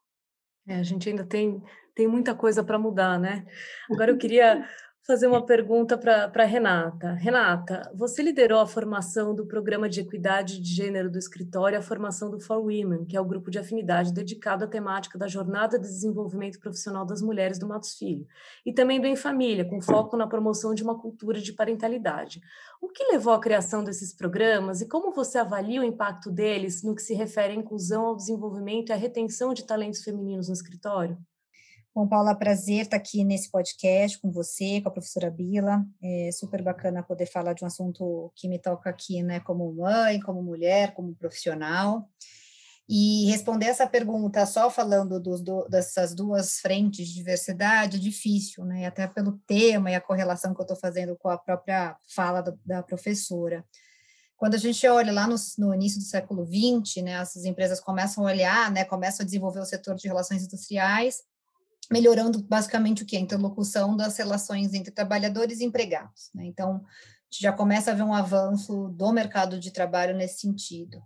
É, 0.67 0.75
a 0.75 0.83
gente 0.83 1.09
ainda 1.09 1.25
tem, 1.25 1.61
tem 1.95 2.07
muita 2.07 2.35
coisa 2.35 2.63
para 2.63 2.77
mudar, 2.77 3.19
né? 3.19 3.45
Agora 3.89 4.11
eu 4.11 4.17
queria 4.17 4.67
fazer 5.03 5.25
uma 5.25 5.43
pergunta 5.43 5.97
para 5.97 6.45
Renata. 6.45 7.13
Renata, 7.13 7.91
você 7.95 8.21
liderou 8.21 8.59
a 8.59 8.67
formação 8.67 9.33
do 9.33 9.47
Programa 9.47 9.89
de 9.89 9.99
Equidade 9.99 10.61
de 10.61 10.75
Gênero 10.75 11.09
do 11.09 11.17
Escritório, 11.17 11.77
a 11.77 11.81
formação 11.81 12.29
do 12.29 12.39
For 12.39 12.59
Women, 12.59 13.05
que 13.05 13.17
é 13.17 13.21
o 13.21 13.25
grupo 13.25 13.49
de 13.49 13.57
afinidade 13.57 14.13
dedicado 14.13 14.63
à 14.63 14.67
temática 14.67 15.17
da 15.17 15.27
Jornada 15.27 15.79
de 15.79 15.87
Desenvolvimento 15.87 16.59
Profissional 16.59 17.03
das 17.03 17.21
Mulheres 17.21 17.57
do 17.57 17.67
Matos 17.67 17.95
Filho, 17.95 18.27
e 18.63 18.71
também 18.71 19.01
do 19.01 19.07
Em 19.07 19.15
Família, 19.15 19.65
com 19.65 19.81
foco 19.81 20.15
na 20.15 20.27
promoção 20.27 20.73
de 20.73 20.83
uma 20.83 20.97
cultura 20.97 21.41
de 21.41 21.51
parentalidade. 21.51 22.39
O 22.79 22.87
que 22.87 23.03
levou 23.11 23.33
à 23.33 23.39
criação 23.39 23.83
desses 23.83 24.13
programas 24.13 24.81
e 24.81 24.87
como 24.87 25.11
você 25.11 25.39
avalia 25.39 25.81
o 25.81 25.83
impacto 25.85 26.31
deles 26.31 26.83
no 26.83 26.93
que 26.93 27.01
se 27.01 27.15
refere 27.15 27.53
à 27.53 27.55
inclusão, 27.55 28.05
ao 28.05 28.15
desenvolvimento 28.15 28.89
e 28.89 28.93
à 28.93 28.95
retenção 28.95 29.51
de 29.51 29.65
talentos 29.65 30.03
femininos 30.03 30.47
no 30.47 30.53
escritório? 30.53 31.17
Bom, 31.93 32.07
Paula, 32.07 32.33
prazer 32.33 32.83
estar 32.83 32.95
aqui 32.95 33.21
nesse 33.21 33.51
podcast 33.51 34.17
com 34.17 34.31
você, 34.31 34.79
com 34.79 34.87
a 34.87 34.91
professora 34.91 35.29
Bila. 35.29 35.85
É 36.01 36.31
super 36.31 36.61
bacana 36.61 37.03
poder 37.03 37.25
falar 37.25 37.51
de 37.51 37.65
um 37.65 37.67
assunto 37.67 38.31
que 38.33 38.47
me 38.47 38.57
toca 38.57 38.89
aqui, 38.89 39.21
né, 39.21 39.41
como 39.41 39.73
mãe, 39.73 40.17
como 40.21 40.41
mulher, 40.41 40.93
como 40.93 41.13
profissional. 41.13 42.09
E 42.87 43.29
responder 43.29 43.65
essa 43.65 43.85
pergunta 43.85 44.45
só 44.45 44.69
falando 44.69 45.19
dos, 45.19 45.41
do, 45.41 45.67
dessas 45.67 46.15
duas 46.15 46.59
frentes 46.59 47.09
de 47.09 47.15
diversidade 47.15 47.97
é 47.97 47.99
difícil, 47.99 48.63
né? 48.63 48.85
Até 48.85 49.05
pelo 49.05 49.37
tema 49.45 49.91
e 49.91 49.95
a 49.95 49.99
correlação 50.01 50.53
que 50.53 50.61
eu 50.61 50.63
estou 50.63 50.77
fazendo 50.77 51.17
com 51.17 51.27
a 51.27 51.37
própria 51.37 51.97
fala 52.15 52.39
da, 52.39 52.53
da 52.65 52.83
professora. 52.83 53.65
Quando 54.37 54.55
a 54.55 54.57
gente 54.57 54.87
olha 54.87 55.11
lá 55.11 55.27
no, 55.27 55.35
no, 55.57 55.75
início 55.75 55.99
do 55.99 56.05
século 56.05 56.45
XX, 56.45 57.03
né, 57.03 57.11
essas 57.11 57.43
empresas 57.43 57.81
começam 57.81 58.25
a 58.25 58.31
olhar, 58.31 58.71
né, 58.71 58.85
começam 58.85 59.23
a 59.23 59.25
desenvolver 59.25 59.59
o 59.59 59.65
setor 59.65 59.95
de 59.95 60.07
relações 60.07 60.43
industriais 60.43 61.29
melhorando 61.91 62.41
basicamente 62.43 63.03
o 63.03 63.05
que? 63.05 63.17
A 63.17 63.19
interlocução 63.19 63.97
das 63.97 64.17
relações 64.17 64.73
entre 64.73 64.91
trabalhadores 64.91 65.59
e 65.59 65.65
empregados. 65.65 66.29
Né? 66.33 66.45
Então, 66.45 66.77
a 66.77 67.33
gente 67.33 67.41
já 67.41 67.51
começa 67.51 67.91
a 67.91 67.93
ver 67.93 68.03
um 68.03 68.13
avanço 68.13 68.89
do 68.89 69.11
mercado 69.11 69.59
de 69.59 69.71
trabalho 69.71 70.15
nesse 70.15 70.39
sentido. 70.39 71.01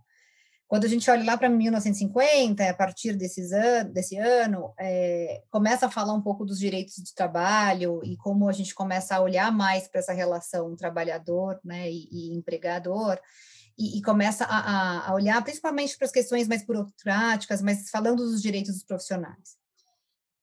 Quando 0.67 0.85
a 0.85 0.87
gente 0.87 1.09
olha 1.11 1.23
lá 1.23 1.37
para 1.37 1.47
1950, 1.47 2.67
a 2.67 2.73
partir 2.73 3.13
desses 3.13 3.51
an 3.51 3.85
desse 3.85 4.17
ano, 4.17 4.73
é, 4.79 5.43
começa 5.51 5.85
a 5.85 5.91
falar 5.91 6.13
um 6.13 6.21
pouco 6.21 6.43
dos 6.43 6.57
direitos 6.57 6.95
de 6.95 7.13
trabalho 7.13 8.01
e 8.03 8.17
como 8.17 8.49
a 8.49 8.51
gente 8.51 8.73
começa 8.73 9.15
a 9.15 9.21
olhar 9.21 9.51
mais 9.51 9.87
para 9.87 9.99
essa 9.99 10.11
relação 10.11 10.75
trabalhador 10.75 11.59
né, 11.63 11.89
e, 11.91 12.09
e 12.11 12.35
empregador, 12.35 13.19
e, 13.77 13.99
e 13.99 14.01
começa 14.01 14.43
a, 14.45 15.09
a, 15.09 15.13
olhar 15.13 15.43
principalmente 15.43 15.95
para 15.97 16.05
as 16.05 16.11
questões 16.11 16.47
mais 16.47 16.65
burocráticas, 16.65 17.61
mas 17.61 17.89
falando 17.89 18.23
dos 18.23 18.41
direitos 18.41 18.73
dos 18.73 18.83
profissionais. 18.83 19.64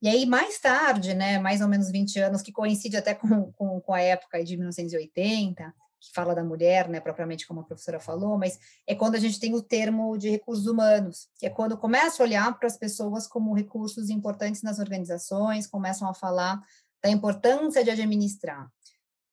E 0.03 0.09
aí, 0.09 0.27
mais 0.27 0.59
tarde, 0.59 1.15
né, 1.15 1.39
mais 1.39 1.61
ou 1.61 1.69
menos 1.69 1.89
20 1.89 2.19
anos, 2.19 2.43
que 2.43 2.51
coincide 2.51 2.97
até 2.97 3.15
com, 3.15 3.53
com, 3.53 3.81
com 3.81 3.95
a 3.95 4.01
época 4.01 4.43
de 4.43 4.57
1980, 4.57 5.73
que 6.01 6.13
fala 6.13 6.35
da 6.35 6.43
mulher, 6.43 6.89
né, 6.89 6.99
propriamente 6.99 7.47
como 7.47 7.61
a 7.61 7.65
professora 7.65 8.01
falou, 8.01 8.37
mas 8.37 8.59
é 8.85 8.97
quando 8.97 9.15
a 9.15 9.21
gente 9.21 9.39
tem 9.39 9.55
o 9.55 9.63
termo 9.63 10.19
de 10.19 10.29
recursos 10.29 10.67
humanos, 10.67 11.29
que 11.39 11.47
é 11.47 11.51
quando 11.51 11.79
começa 11.79 12.21
a 12.21 12.27
olhar 12.27 12.59
para 12.59 12.67
as 12.67 12.77
pessoas 12.77 13.29
como 13.29 13.55
recursos 13.55 14.11
importantes 14.11 14.63
nas 14.63 14.81
organizações, 14.81 15.69
começam 15.69 16.09
a 16.09 16.15
falar 16.15 16.61
da 17.01 17.09
importância 17.09 17.85
de 17.85 17.91
administrar. 17.91 18.69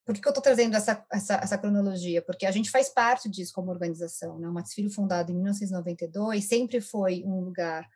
Por 0.05 0.13
que, 0.13 0.27
eu 0.27 0.29
estou 0.29 0.43
trazendo 0.43 0.75
essa, 0.75 1.03
essa, 1.11 1.35
essa, 1.35 1.57
cronologia? 1.57 2.21
Porque 2.21 2.45
a 2.45 2.51
gente 2.51 2.69
faz 2.69 2.89
parte 2.89 3.27
disso 3.27 3.53
como 3.53 3.71
organização. 3.71 4.39
Né? 4.39 4.47
O 4.47 4.53
Matos 4.53 4.73
Filho, 4.73 4.91
fundado 4.91 5.31
em 5.31 5.35
1992, 5.35 6.45
sempre 6.45 6.81
foi 6.81 7.23
um 7.25 7.41
lugar 7.41 7.87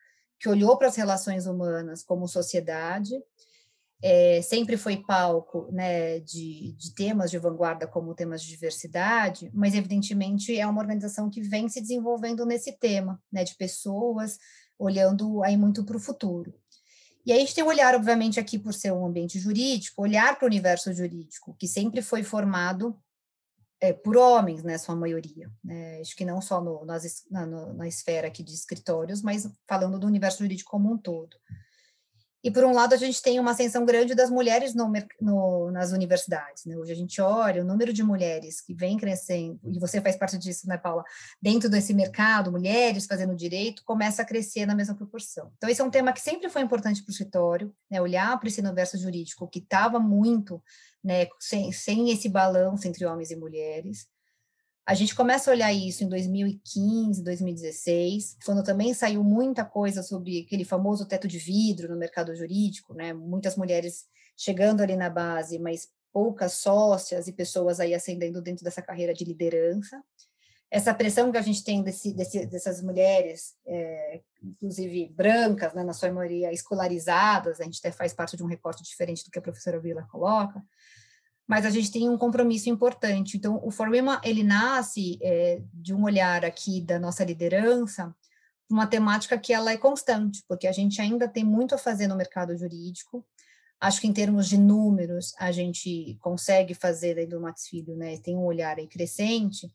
que 0.44 0.50
olhou 0.50 0.78
para 0.78 0.90
as 0.90 0.98
relações 0.98 1.48
humanas 1.48 2.04
como 2.04 2.28
sociedade, 2.28 3.14
é, 4.02 4.42
sempre 4.42 4.76
foi 4.76 4.98
palco 4.98 5.70
né, 5.72 6.20
de, 6.20 6.74
de, 6.74 6.94
temas 6.94 7.32
de 7.32 7.38
vanguarda 7.38 7.88
como 7.88 8.14
temas 8.14 8.44
de 8.44 8.50
diversidade, 8.50 9.50
mas 9.54 9.74
evidentemente 9.74 10.60
é 10.60 10.68
uma 10.68 10.82
organização 10.82 11.30
que 11.30 11.42
vem 11.42 11.70
se 11.70 11.80
desenvolvendo 11.80 12.46
nesse 12.46 12.74
tema, 12.74 13.24
né, 13.32 13.46
de 13.46 13.56
pessoas 13.56 14.38
olhando 14.78 15.42
aí 15.44 15.56
muito 15.56 15.86
para 15.86 15.96
o 15.96 16.00
futuro. 16.00 16.54
E 17.26 17.32
aí 17.32 17.38
a 17.38 17.40
gente 17.40 17.56
tem 17.56 17.64
um 17.64 17.68
olhar, 17.68 17.96
obviamente, 17.96 18.38
aqui 18.38 18.60
por 18.60 18.74
ser 18.74 18.92
um 18.92 19.06
ambiente 19.06 19.40
jurídico, 19.40 20.02
olhar 20.02 20.38
para 20.38 20.44
o 20.44 20.50
universo 20.50 20.92
jurídico, 20.92 21.56
que 21.58 21.70
sempre 21.70 22.02
foi 22.02 22.22
formado 22.22 23.02
é, 23.84 23.92
por 23.92 24.16
homens, 24.16 24.64
né, 24.64 24.78
sua 24.78 24.96
maioria. 24.96 25.52
Né, 25.62 26.00
acho 26.00 26.16
que 26.16 26.24
não 26.24 26.42
só 26.42 26.62
no, 26.62 26.86
nas, 26.86 27.26
na, 27.30 27.46
na 27.46 27.86
esfera 27.86 28.28
aqui 28.28 28.42
de 28.42 28.54
escritórios, 28.54 29.22
mas 29.22 29.46
falando 29.68 30.00
do 30.00 30.08
universo 30.08 30.40
jurídico 30.40 30.72
como 30.72 30.90
um 30.90 30.98
todo. 30.98 31.36
E, 32.44 32.52
por 32.52 32.66
um 32.66 32.74
lado, 32.74 32.94
a 32.94 32.98
gente 32.98 33.22
tem 33.22 33.40
uma 33.40 33.52
ascensão 33.52 33.86
grande 33.86 34.14
das 34.14 34.30
mulheres 34.30 34.76
no, 34.76 34.92
no, 35.22 35.72
nas 35.72 35.94
universidades. 35.94 36.66
Né? 36.66 36.76
Hoje 36.76 36.92
a 36.92 36.96
gente 36.96 37.22
olha 37.22 37.62
o 37.62 37.66
número 37.66 37.94
de 37.94 38.04
mulheres 38.04 38.60
que 38.60 38.74
vem 38.74 38.98
crescendo, 38.98 39.58
e 39.64 39.80
você 39.80 40.02
faz 40.02 40.18
parte 40.18 40.38
disso, 40.38 40.68
né, 40.68 40.78
Paula? 40.78 41.04
Dentro 41.42 41.70
desse 41.70 41.94
mercado, 41.94 42.52
mulheres 42.52 43.06
fazendo 43.06 43.34
direito, 43.34 43.82
começa 43.86 44.24
a 44.24 44.26
crescer 44.26 44.66
na 44.66 44.76
mesma 44.76 44.94
proporção. 44.94 45.52
Então, 45.58 45.70
esse 45.70 45.80
é 45.80 45.84
um 45.86 45.90
tema 45.90 46.12
que 46.12 46.20
sempre 46.20 46.50
foi 46.50 46.62
importante 46.62 47.02
para 47.02 47.12
o 47.12 47.14
escritório, 47.14 47.74
né? 47.90 48.02
olhar 48.02 48.38
para 48.38 48.50
esse 48.50 48.60
universo 48.60 48.98
jurídico 48.98 49.48
que 49.48 49.60
estava 49.60 49.98
muito 49.98 50.62
né, 51.04 51.28
sem, 51.40 51.72
sem 51.72 52.10
esse 52.12 52.28
balanço 52.28 52.88
entre 52.88 53.06
homens 53.06 53.32
e 53.32 53.36
mulheres. 53.36 54.08
A 54.86 54.94
gente 54.94 55.16
começa 55.16 55.50
a 55.50 55.54
olhar 55.54 55.72
isso 55.72 56.04
em 56.04 56.10
2015, 56.10 57.24
2016, 57.24 58.38
quando 58.46 58.64
também 58.64 58.94
saiu 58.94 59.24
muita 59.24 59.64
coisa 59.64 60.04
sobre 60.04 60.42
aquele 60.42 60.66
famoso 60.66 61.06
teto 61.06 61.26
de 61.26 61.38
vidro 61.38 61.90
no 61.90 61.98
mercado 61.98 62.36
jurídico, 62.36 62.94
né? 62.94 63.14
Muitas 63.14 63.56
mulheres 63.56 64.06
chegando 64.36 64.82
ali 64.82 64.98
na 64.98 65.10
base, 65.10 65.58
mas 65.58 65.88
poucas 66.12 66.54
sócias 66.54 67.28
e 67.28 67.32
pessoas 67.32 67.80
aí 67.80 67.94
ascendendo 67.94 68.42
dentro 68.42 68.64
dessa 68.64 68.82
carreira 68.82 69.14
de 69.14 69.24
liderança. 69.24 70.04
Essa 70.70 70.94
pressão 70.94 71.32
que 71.32 71.38
a 71.38 71.42
gente 71.42 71.64
tem 71.64 71.82
desse, 71.82 72.14
desse, 72.14 72.46
dessas 72.46 72.82
mulheres, 72.82 73.56
é, 73.66 74.22
inclusive 74.44 75.14
brancas, 75.16 75.74
né, 75.74 75.84
na 75.84 75.94
sua 75.94 76.12
maioria 76.12 76.52
escolarizadas, 76.52 77.62
a 77.62 77.64
gente 77.64 77.80
até 77.80 77.92
faz 77.92 78.14
parte 78.14 78.36
de 78.36 78.44
um 78.44 78.48
recorte 78.48 78.84
diferente 78.84 79.24
do 79.24 79.32
que 79.32 79.40
a 79.40 79.42
professora 79.42 79.80
Vila 79.80 80.06
coloca, 80.12 80.62
mas 81.48 81.66
a 81.66 81.70
gente 81.70 81.92
tem 81.92 82.10
um 82.10 82.18
compromisso 82.18 82.70
importante. 82.70 83.38
Então, 83.38 83.60
o 83.64 83.70
Forema, 83.70 84.22
ele 84.24 84.44
nasce 84.44 85.20
é, 85.22 85.62
de 85.74 85.94
um 85.94 86.04
olhar 86.04 86.46
aqui 86.46 86.82
da 86.82 87.00
nossa 87.00 87.24
liderança, 87.24 88.16
uma 88.70 88.88
temática 88.88 89.38
que 89.38 89.54
ela 89.54 89.72
é 89.72 89.78
constante, 89.78 90.44
porque 90.48 90.68
a 90.68 90.72
gente 90.72 91.02
ainda 91.02 91.28
tem 91.28 91.44
muito 91.44 91.76
a 91.76 91.78
fazer 91.78 92.08
no 92.08 92.16
mercado 92.16 92.58
jurídico. 92.58 93.26
Acho 93.80 94.00
que 94.00 94.08
em 94.08 94.14
termos 94.14 94.48
de 94.48 94.58
números, 94.58 95.34
a 95.38 95.52
gente 95.52 96.18
consegue 96.22 96.74
fazer 96.74 97.16
dentro 97.16 97.38
do 97.38 97.42
Matos 97.42 97.68
Filho, 97.68 97.96
né? 97.96 98.18
Tem 98.18 98.36
um 98.36 98.46
olhar 98.46 98.78
aí 98.80 98.88
crescente, 98.88 99.70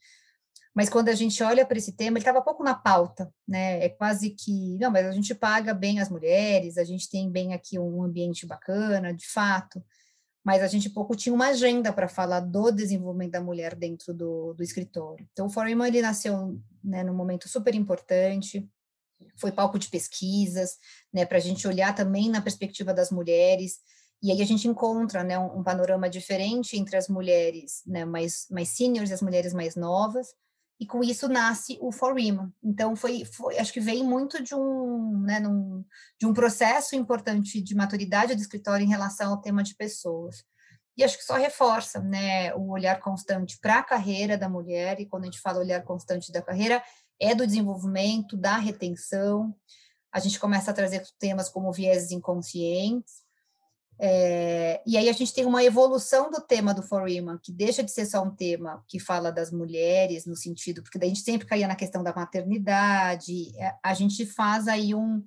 mas 0.74 0.88
quando 0.88 1.08
a 1.08 1.14
gente 1.14 1.42
olha 1.42 1.66
para 1.66 1.76
esse 1.76 1.92
tema, 1.92 2.18
ele 2.18 2.20
estava 2.20 2.40
pouco 2.40 2.62
na 2.62 2.74
pauta, 2.74 3.32
né? 3.46 3.84
É 3.84 3.88
quase 3.88 4.30
que, 4.30 4.78
não, 4.78 4.90
mas 4.90 5.06
a 5.06 5.12
gente 5.12 5.34
paga 5.34 5.74
bem 5.74 6.00
as 6.00 6.08
mulheres, 6.08 6.78
a 6.78 6.84
gente 6.84 7.10
tem 7.10 7.30
bem 7.30 7.52
aqui 7.52 7.78
um 7.78 8.02
ambiente 8.02 8.46
bacana, 8.46 9.12
de 9.12 9.26
fato, 9.28 9.84
mas 10.48 10.62
a 10.62 10.66
gente 10.66 10.88
pouco 10.88 11.14
tinha 11.14 11.34
uma 11.34 11.48
agenda 11.48 11.92
para 11.92 12.08
falar 12.08 12.40
do 12.40 12.72
desenvolvimento 12.72 13.32
da 13.32 13.40
mulher 13.42 13.74
dentro 13.74 14.14
do, 14.14 14.54
do 14.54 14.62
escritório. 14.62 15.28
Então, 15.30 15.44
o 15.44 15.50
Fórum 15.50 15.84
ele 15.84 16.00
nasceu 16.00 16.58
né, 16.82 17.04
num 17.04 17.12
momento 17.12 17.46
super 17.46 17.74
importante, 17.74 18.66
foi 19.36 19.52
palco 19.52 19.78
de 19.78 19.90
pesquisas, 19.90 20.78
né, 21.12 21.26
para 21.26 21.36
a 21.36 21.40
gente 21.40 21.68
olhar 21.68 21.94
também 21.94 22.30
na 22.30 22.40
perspectiva 22.40 22.94
das 22.94 23.10
mulheres, 23.10 23.80
e 24.22 24.32
aí 24.32 24.40
a 24.40 24.46
gente 24.46 24.66
encontra 24.66 25.22
né, 25.22 25.38
um, 25.38 25.58
um 25.58 25.62
panorama 25.62 26.08
diferente 26.08 26.78
entre 26.78 26.96
as 26.96 27.08
mulheres 27.08 27.82
né, 27.86 28.06
mais, 28.06 28.46
mais 28.50 28.70
seniors 28.70 29.10
e 29.10 29.12
as 29.12 29.20
mulheres 29.20 29.52
mais 29.52 29.76
novas, 29.76 30.28
e 30.80 30.86
com 30.86 31.02
isso 31.02 31.28
nasce 31.28 31.76
o 31.80 31.90
For 31.90 32.10
Women. 32.10 32.52
Então, 32.62 32.94
foi, 32.94 33.24
foi, 33.24 33.58
acho 33.58 33.72
que 33.72 33.80
veio 33.80 34.04
muito 34.04 34.42
de 34.42 34.54
um, 34.54 35.20
né, 35.22 35.40
num, 35.40 35.84
de 36.18 36.26
um 36.26 36.32
processo 36.32 36.94
importante 36.94 37.60
de 37.60 37.74
maturidade 37.74 38.34
do 38.34 38.40
escritório 38.40 38.84
em 38.84 38.88
relação 38.88 39.32
ao 39.32 39.40
tema 39.40 39.62
de 39.62 39.74
pessoas. 39.74 40.44
E 40.96 41.02
acho 41.02 41.16
que 41.16 41.24
só 41.24 41.34
reforça 41.34 42.00
né, 42.00 42.54
o 42.54 42.70
olhar 42.70 43.00
constante 43.00 43.58
para 43.60 43.78
a 43.78 43.82
carreira 43.82 44.38
da 44.38 44.48
mulher, 44.48 45.00
e 45.00 45.06
quando 45.06 45.24
a 45.24 45.26
gente 45.26 45.40
fala 45.40 45.60
olhar 45.60 45.82
constante 45.82 46.30
da 46.30 46.42
carreira, 46.42 46.82
é 47.20 47.34
do 47.34 47.46
desenvolvimento, 47.46 48.36
da 48.36 48.56
retenção. 48.56 49.54
A 50.12 50.20
gente 50.20 50.38
começa 50.38 50.70
a 50.70 50.74
trazer 50.74 51.04
temas 51.18 51.48
como 51.48 51.72
vieses 51.72 52.12
inconscientes, 52.12 53.22
é, 54.00 54.80
e 54.86 54.96
aí 54.96 55.08
a 55.08 55.12
gente 55.12 55.34
tem 55.34 55.44
uma 55.44 55.64
evolução 55.64 56.30
do 56.30 56.40
tema 56.40 56.72
do 56.72 56.82
For 56.82 57.02
Women, 57.02 57.38
que 57.42 57.50
deixa 57.50 57.82
de 57.82 57.90
ser 57.90 58.06
só 58.06 58.22
um 58.22 58.30
tema 58.30 58.84
que 58.86 59.00
fala 59.00 59.32
das 59.32 59.50
mulheres, 59.50 60.24
no 60.24 60.36
sentido, 60.36 60.82
porque 60.82 60.98
daí 60.98 61.10
a 61.10 61.14
gente 61.14 61.24
sempre 61.24 61.46
caía 61.46 61.66
na 61.66 61.74
questão 61.74 62.02
da 62.02 62.14
maternidade, 62.14 63.50
é, 63.58 63.74
a 63.82 63.94
gente 63.94 64.24
faz 64.24 64.68
aí 64.68 64.94
um, 64.94 65.24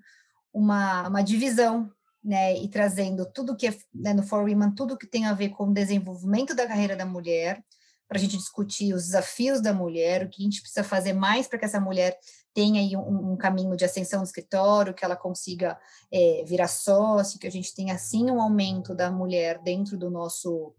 uma, 0.54 1.08
uma 1.10 1.22
divisão, 1.22 1.92
né, 2.24 2.56
e 2.56 2.68
trazendo 2.70 3.26
tudo 3.26 3.58
que 3.58 3.68
é 3.68 3.76
né, 3.94 4.14
no 4.14 4.24
For 4.24 4.44
Women, 4.44 4.76
tudo 4.76 4.98
que 4.98 5.08
tem 5.08 5.26
a 5.26 5.34
ver 5.34 5.50
com 5.50 5.66
o 5.66 5.74
desenvolvimento 5.74 6.56
da 6.56 6.68
carreira 6.68 6.96
da 6.96 7.06
mulher, 7.06 7.64
para 8.12 8.18
a 8.18 8.22
gente 8.22 8.36
discutir 8.36 8.94
os 8.94 9.06
desafios 9.06 9.62
da 9.62 9.74
mulher, 9.74 10.26
o 10.26 10.30
que 10.30 10.42
a 10.42 10.44
gente 10.44 10.60
precisa 10.60 10.84
fazer 10.84 11.14
mais 11.14 11.48
para 11.48 11.58
que 11.58 11.64
essa 11.64 11.80
mulher 11.80 12.20
tenha 12.54 12.82
aí 12.82 12.94
um, 12.94 13.32
um, 13.32 13.38
caminho 13.38 13.74
de 13.78 13.86
ascensão 13.86 14.20
no 14.20 14.26
escritório, 14.26 14.94
que 14.94 15.06
ela 15.06 15.16
consiga 15.16 15.80
é, 16.12 16.44
virar 16.46 16.68
sócio, 16.68 17.40
que 17.40 17.48
a 17.48 17.50
gente 17.50 17.74
tenha, 17.74 17.94
assim, 17.94 18.30
um 18.30 18.42
aumento 18.42 18.94
da 18.94 19.10
mulher 19.10 19.60
dentro 19.60 19.98
do 19.98 20.12
nosso 20.12 20.76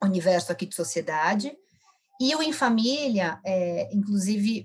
universo 0.00 0.52
aqui 0.52 0.66
de 0.66 0.76
sociedade. 0.76 1.52
E 2.20 2.32
o 2.36 2.40
Em 2.40 2.52
Família, 2.52 3.40
é, 3.44 3.92
inclusive, 3.92 4.64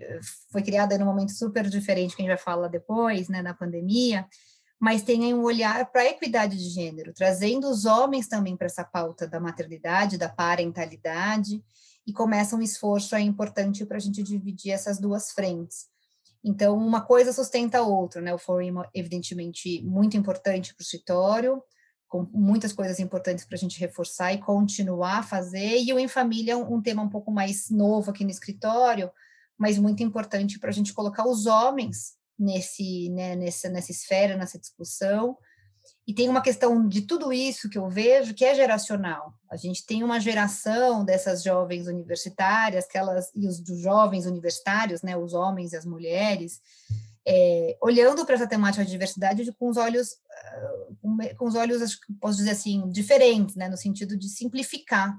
foi 0.52 0.62
criada 0.62 0.96
num 1.00 1.08
momento 1.08 1.32
super 1.32 1.68
diferente, 1.68 2.16
que 2.16 2.22
a 2.22 2.26
gente 2.26 2.36
vai 2.36 2.38
falar 2.38 2.68
depois, 2.68 3.28
né, 3.28 3.42
na 3.42 3.56
pandemia, 3.56 4.28
mas 4.80 5.02
tem 5.02 5.34
um 5.34 5.42
olhar 5.42 5.92
para 5.92 6.02
a 6.02 6.10
equidade 6.10 6.58
de 6.58 6.70
gênero, 6.70 7.12
trazendo 7.12 7.68
os 7.68 7.86
homens 7.86 8.28
também 8.28 8.56
para 8.56 8.68
essa 8.68 8.84
pauta 8.84 9.28
da 9.28 9.40
maternidade, 9.40 10.16
da 10.16 10.30
parentalidade, 10.30 11.64
e 12.06 12.14
começa 12.14 12.56
um 12.56 12.62
esforço 12.62 13.16
aí 13.16 13.24
importante 13.24 13.86
para 13.86 13.98
a 13.98 14.00
gente 14.00 14.22
dividir 14.22 14.72
essas 14.72 15.00
duas 15.00 15.32
frentes. 15.32 15.88
Então, 16.44 16.78
uma 16.78 17.02
coisa 17.02 17.32
sustenta 17.32 17.78
a 17.78 17.84
outra, 17.84 18.22
né? 18.22 18.34
O 18.34 18.38
fórum, 18.38 18.84
evidentemente, 18.94 19.82
muito 19.84 20.18
importante 20.18 20.74
para 20.74 20.82
o 20.82 20.84
escritório, 20.84 21.64
com 22.08 22.28
muitas 22.34 22.74
coisas 22.74 23.00
importantes 23.00 23.46
para 23.46 23.56
a 23.56 23.60
gente 23.60 23.80
reforçar 23.80 24.34
e 24.34 24.42
continuar 24.42 25.20
a 25.20 25.24
fazer, 25.24 25.82
e 25.82 25.94
o 25.94 25.98
Em 25.98 26.08
Família, 26.08 26.58
um, 26.58 26.76
um 26.76 26.82
tema 26.82 27.02
um 27.02 27.10
pouco 27.10 27.32
mais 27.32 27.70
novo 27.70 28.12
aqui 28.12 28.24
no 28.24 28.30
escritório, 28.30 29.10
mas 29.58 29.80
muito 29.80 30.04
importante 30.04 30.60
para 30.60 30.70
a 30.70 30.74
gente 30.74 30.94
colocar 30.94 31.26
os 31.26 31.46
homens 31.46 32.14
nesse, 32.38 33.10
né, 33.10 33.36
nessa, 33.36 33.70
nessa 33.70 33.92
esfera, 33.92 34.36
nessa 34.36 34.60
discussão, 34.60 35.38
e 36.06 36.14
tem 36.14 36.28
uma 36.28 36.42
questão 36.42 36.88
de 36.88 37.02
tudo 37.04 37.32
isso 37.32 37.70
que 37.70 37.78
eu 37.78 37.90
vejo 37.90 38.34
que 38.34 38.44
é 38.44 38.54
geracional. 38.54 39.34
A 39.50 39.56
gente 39.56 39.86
tem 39.86 40.04
uma 40.04 40.20
geração 40.20 41.06
dessas 41.06 41.42
jovens 41.42 41.88
universitárias, 41.88 42.86
que 42.86 42.98
elas, 42.98 43.32
e 43.34 43.48
os 43.48 43.60
dos 43.60 43.80
jovens 43.80 44.26
universitários, 44.26 45.02
né, 45.02 45.16
os 45.16 45.34
homens 45.34 45.72
e 45.72 45.78
as 45.78 45.86
mulheres, 45.86 46.60
é, 47.26 47.78
olhando 47.82 48.26
para 48.26 48.36
essa 48.36 48.48
temática 48.48 48.84
de 48.84 48.92
diversidade 48.92 49.50
com 49.54 49.70
os 49.70 49.78
olhos, 49.78 50.18
com, 51.02 51.18
com 51.38 51.46
os 51.46 51.56
olhos, 51.56 51.82
acho 51.82 52.02
que 52.02 52.12
posso 52.14 52.38
dizer 52.38 52.52
assim, 52.52 52.90
diferentes, 52.90 53.56
né, 53.56 53.70
no 53.70 53.78
sentido 53.78 54.18
de 54.18 54.28
simplificar. 54.28 55.18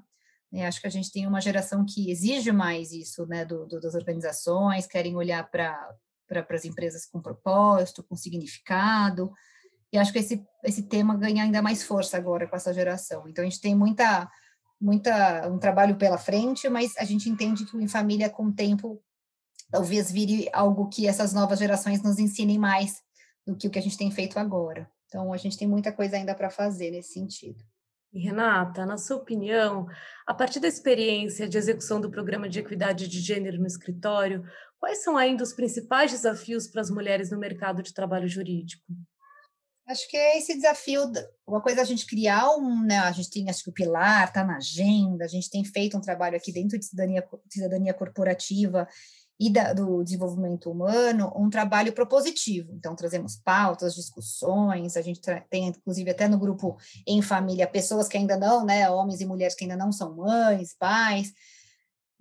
Né? 0.53 0.67
Acho 0.67 0.83
que 0.83 0.87
a 0.87 0.91
gente 0.91 1.11
tem 1.11 1.27
uma 1.27 1.41
geração 1.41 1.83
que 1.89 2.11
exige 2.11 2.53
mais 2.53 2.93
isso, 2.93 3.25
né, 3.27 3.47
do, 3.47 3.65
do 3.67 3.81
das 3.81 3.95
organizações, 3.95 4.87
querem 4.87 5.17
olhar 5.17 5.51
para 5.51 5.95
para 6.27 6.57
as 6.57 6.65
empresas 6.65 7.05
com 7.05 7.21
propósito, 7.21 8.03
com 8.03 8.17
significado, 8.17 9.31
e 9.95 9.97
acho 9.97 10.13
que 10.13 10.19
esse, 10.19 10.45
esse 10.65 10.83
tema 10.83 11.17
ganha 11.17 11.45
ainda 11.45 11.63
mais 11.63 11.85
força 11.85 12.17
agora 12.17 12.49
com 12.49 12.57
essa 12.57 12.75
geração. 12.75 13.29
Então, 13.29 13.45
a 13.45 13.49
gente 13.49 13.61
tem 13.61 13.77
muita, 13.77 14.29
muita 14.81 15.49
um 15.49 15.57
trabalho 15.57 15.95
pela 15.95 16.19
frente, 16.19 16.69
mas 16.69 16.97
a 16.99 17.05
gente 17.05 17.31
entende 17.31 17.65
que 17.65 17.77
o 17.77 17.81
Em 17.81 17.87
Família, 17.87 18.29
com 18.29 18.47
o 18.47 18.53
tempo, 18.53 19.01
talvez 19.71 20.11
vire 20.11 20.49
algo 20.53 20.89
que 20.89 21.07
essas 21.07 21.33
novas 21.33 21.61
gerações 21.61 22.03
nos 22.03 22.19
ensinem 22.19 22.59
mais 22.59 23.01
do 23.47 23.55
que 23.55 23.69
o 23.69 23.71
que 23.71 23.79
a 23.79 23.83
gente 23.83 23.97
tem 23.97 24.11
feito 24.11 24.37
agora. 24.37 24.91
Então, 25.07 25.33
a 25.33 25.37
gente 25.37 25.57
tem 25.57 25.69
muita 25.69 25.93
coisa 25.93 26.17
ainda 26.17 26.35
para 26.35 26.51
fazer 26.51 26.91
nesse 26.91 27.13
sentido. 27.13 27.63
E 28.13 28.19
Renata, 28.19 28.85
na 28.85 28.99
sua 28.99 29.19
opinião, 29.19 29.87
a 30.27 30.35
partir 30.35 30.59
da 30.59 30.67
experiência 30.67 31.49
de 31.49 31.57
execução 31.57 32.01
do 32.01 32.11
programa 32.11 32.49
de 32.49 32.59
equidade 32.59 33.07
de 33.07 33.21
gênero 33.21 33.61
no 33.61 33.67
escritório, 33.69 34.45
quais 34.81 35.05
são 35.05 35.17
ainda 35.17 35.45
os 35.45 35.53
principais 35.53 36.11
desafios 36.11 36.67
para 36.67 36.81
as 36.81 36.91
mulheres 36.91 37.31
no 37.31 37.39
mercado 37.39 37.81
de 37.81 37.95
trabalho 37.95 38.27
jurídico? 38.27 38.83
Acho 39.87 40.09
que 40.09 40.17
é 40.17 40.39
esse 40.39 40.55
desafio, 40.55 41.13
uma 41.47 41.61
coisa 41.61 41.81
é 41.81 41.83
a 41.83 41.87
gente 41.87 42.07
criar 42.07 42.57
um, 42.57 42.83
né, 42.83 42.99
a 42.99 43.13
gente 43.13 43.29
tem, 43.29 43.51
acho 43.51 43.65
que 43.65 43.69
o 43.69 43.75
pilar 43.75 44.29
está 44.29 44.43
na 44.43 44.57
agenda, 44.57 45.27
a 45.27 45.29
gente 45.29 45.51
tem 45.51 45.63
feito 45.63 45.95
um 45.97 46.01
trabalho 46.01 46.37
aqui 46.37 46.51
dentro 46.51 46.79
de 46.79 46.87
cidadania, 46.87 47.23
cidadania 47.51 47.93
corporativa 47.93 48.89
e 49.39 49.53
da, 49.53 49.75
do 49.75 50.03
desenvolvimento 50.03 50.71
humano, 50.71 51.31
um 51.37 51.51
trabalho 51.51 51.93
propositivo. 51.93 52.73
Então, 52.73 52.97
trazemos 52.97 53.37
pautas, 53.37 53.95
discussões, 53.95 54.97
a 54.97 55.03
gente 55.03 55.21
tem, 55.51 55.67
inclusive, 55.67 56.11
até 56.11 56.29
no 56.29 56.39
grupo 56.39 56.79
em 57.07 57.21
família, 57.21 57.67
pessoas 57.67 58.09
que 58.09 58.17
ainda 58.17 58.39
não, 58.39 58.65
né, 58.65 58.89
homens 58.89 59.21
e 59.21 59.27
mulheres 59.27 59.55
que 59.55 59.65
ainda 59.65 59.77
não 59.77 59.93
são 59.93 60.17
mães, 60.17 60.75
pais, 60.79 61.33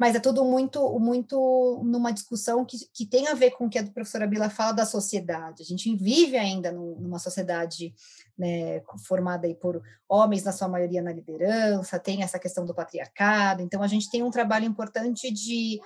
mas 0.03 0.15
é 0.15 0.19
tudo 0.19 0.43
muito 0.43 0.99
muito 0.99 1.81
numa 1.81 2.11
discussão 2.11 2.65
que, 2.65 2.77
que 2.93 3.05
tem 3.05 3.29
a 3.29 3.33
ver 3.33 3.51
com 3.51 3.67
o 3.67 3.69
que 3.69 3.79
a 3.79 3.85
professora 3.85 4.27
Bila 4.27 4.49
fala 4.49 4.73
da 4.73 4.85
sociedade. 4.85 5.63
A 5.63 5.65
gente 5.65 5.95
vive 5.95 6.35
ainda 6.35 6.73
numa 6.73 7.19
sociedade 7.19 7.95
né, 8.37 8.81
formada 9.07 9.47
aí 9.47 9.55
por 9.55 9.81
homens, 10.09 10.43
na 10.43 10.51
sua 10.51 10.67
maioria 10.67 11.01
na 11.01 11.13
liderança, 11.13 11.97
tem 11.97 12.21
essa 12.21 12.37
questão 12.37 12.65
do 12.65 12.75
patriarcado, 12.75 13.61
então 13.61 13.81
a 13.81 13.87
gente 13.87 14.11
tem 14.11 14.21
um 14.21 14.29
trabalho 14.29 14.65
importante 14.65 15.31
de 15.31 15.79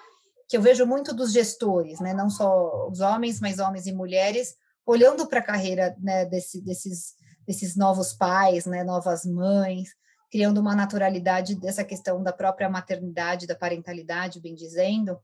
que 0.50 0.58
eu 0.58 0.64
vejo 0.64 0.84
muito 0.88 1.14
dos 1.14 1.32
gestores, 1.32 2.00
né, 2.00 2.12
não 2.12 2.28
só 2.28 2.90
os 2.90 3.02
homens, 3.02 3.40
mas 3.40 3.60
homens 3.60 3.86
e 3.86 3.94
mulheres, 3.94 4.56
olhando 4.84 5.28
para 5.28 5.42
a 5.42 5.46
carreira 5.46 5.96
né, 6.00 6.26
desse, 6.26 6.60
desses, 6.60 7.14
desses 7.46 7.76
novos 7.76 8.14
pais, 8.14 8.66
né, 8.66 8.84
novas 8.84 9.26
mães, 9.26 9.90
criando 10.32 10.60
uma 10.60 10.76
naturalidade 10.76 11.56
dessa 11.56 11.84
questão 11.84 12.22
da 12.22 12.34
própria 12.34 12.70
maternidade, 12.70 13.48
da 13.48 13.56
parentalidade, 13.56 14.42
bem 14.42 14.54
dizendo, 14.54 15.20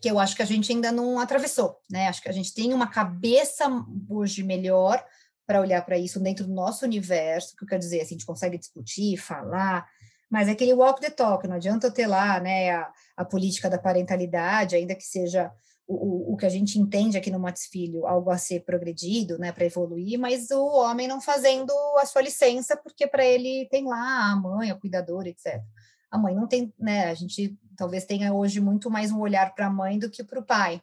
que 0.00 0.10
eu 0.10 0.18
acho 0.18 0.36
que 0.36 0.42
a 0.42 0.46
gente 0.46 0.70
ainda 0.72 0.92
não 0.92 1.18
atravessou, 1.18 1.78
né? 1.90 2.08
Acho 2.08 2.22
que 2.22 2.28
a 2.28 2.32
gente 2.32 2.52
tem 2.52 2.72
uma 2.72 2.86
cabeça 2.86 3.64
hoje 4.08 4.42
melhor 4.42 5.04
para 5.46 5.60
olhar 5.60 5.84
para 5.84 5.98
isso 5.98 6.20
dentro 6.20 6.46
do 6.46 6.54
nosso 6.54 6.84
universo, 6.84 7.54
que 7.56 7.64
eu 7.64 7.68
quero 7.68 7.80
dizer, 7.80 8.00
assim, 8.00 8.14
a 8.14 8.18
gente 8.18 8.26
consegue 8.26 8.58
discutir, 8.58 9.16
falar, 9.16 9.86
mas 10.30 10.48
é 10.48 10.52
aquele 10.52 10.72
walk 10.72 11.00
the 11.00 11.10
talk, 11.10 11.46
não 11.46 11.56
adianta 11.56 11.86
eu 11.86 11.92
ter 11.92 12.06
lá, 12.06 12.40
né, 12.40 12.70
a, 12.70 12.92
a 13.18 13.24
política 13.24 13.68
da 13.68 13.78
parentalidade, 13.78 14.74
ainda 14.74 14.94
que 14.94 15.04
seja 15.04 15.52
o, 15.86 16.32
o 16.32 16.36
que 16.36 16.46
a 16.46 16.50
gente 16.50 16.78
entende 16.78 17.16
aqui 17.16 17.30
no 17.30 17.38
Matos 17.38 17.66
Filho, 17.66 18.06
algo 18.06 18.30
a 18.30 18.38
ser 18.38 18.60
progredido, 18.64 19.38
né, 19.38 19.52
para 19.52 19.66
evoluir, 19.66 20.18
mas 20.18 20.50
o 20.50 20.66
homem 20.66 21.06
não 21.06 21.20
fazendo 21.20 21.72
a 21.98 22.06
sua 22.06 22.22
licença, 22.22 22.76
porque 22.76 23.06
para 23.06 23.24
ele 23.24 23.68
tem 23.70 23.84
lá 23.84 24.32
a 24.32 24.36
mãe, 24.36 24.70
a 24.70 24.74
cuidadora, 24.74 25.28
etc. 25.28 25.62
A 26.10 26.18
mãe 26.18 26.34
não 26.34 26.46
tem, 26.46 26.72
né, 26.78 27.10
a 27.10 27.14
gente 27.14 27.58
talvez 27.76 28.04
tenha 28.04 28.32
hoje 28.32 28.60
muito 28.60 28.90
mais 28.90 29.10
um 29.10 29.20
olhar 29.20 29.54
para 29.54 29.66
a 29.66 29.70
mãe 29.70 29.98
do 29.98 30.10
que 30.10 30.24
para 30.24 30.40
o 30.40 30.44
pai, 30.44 30.80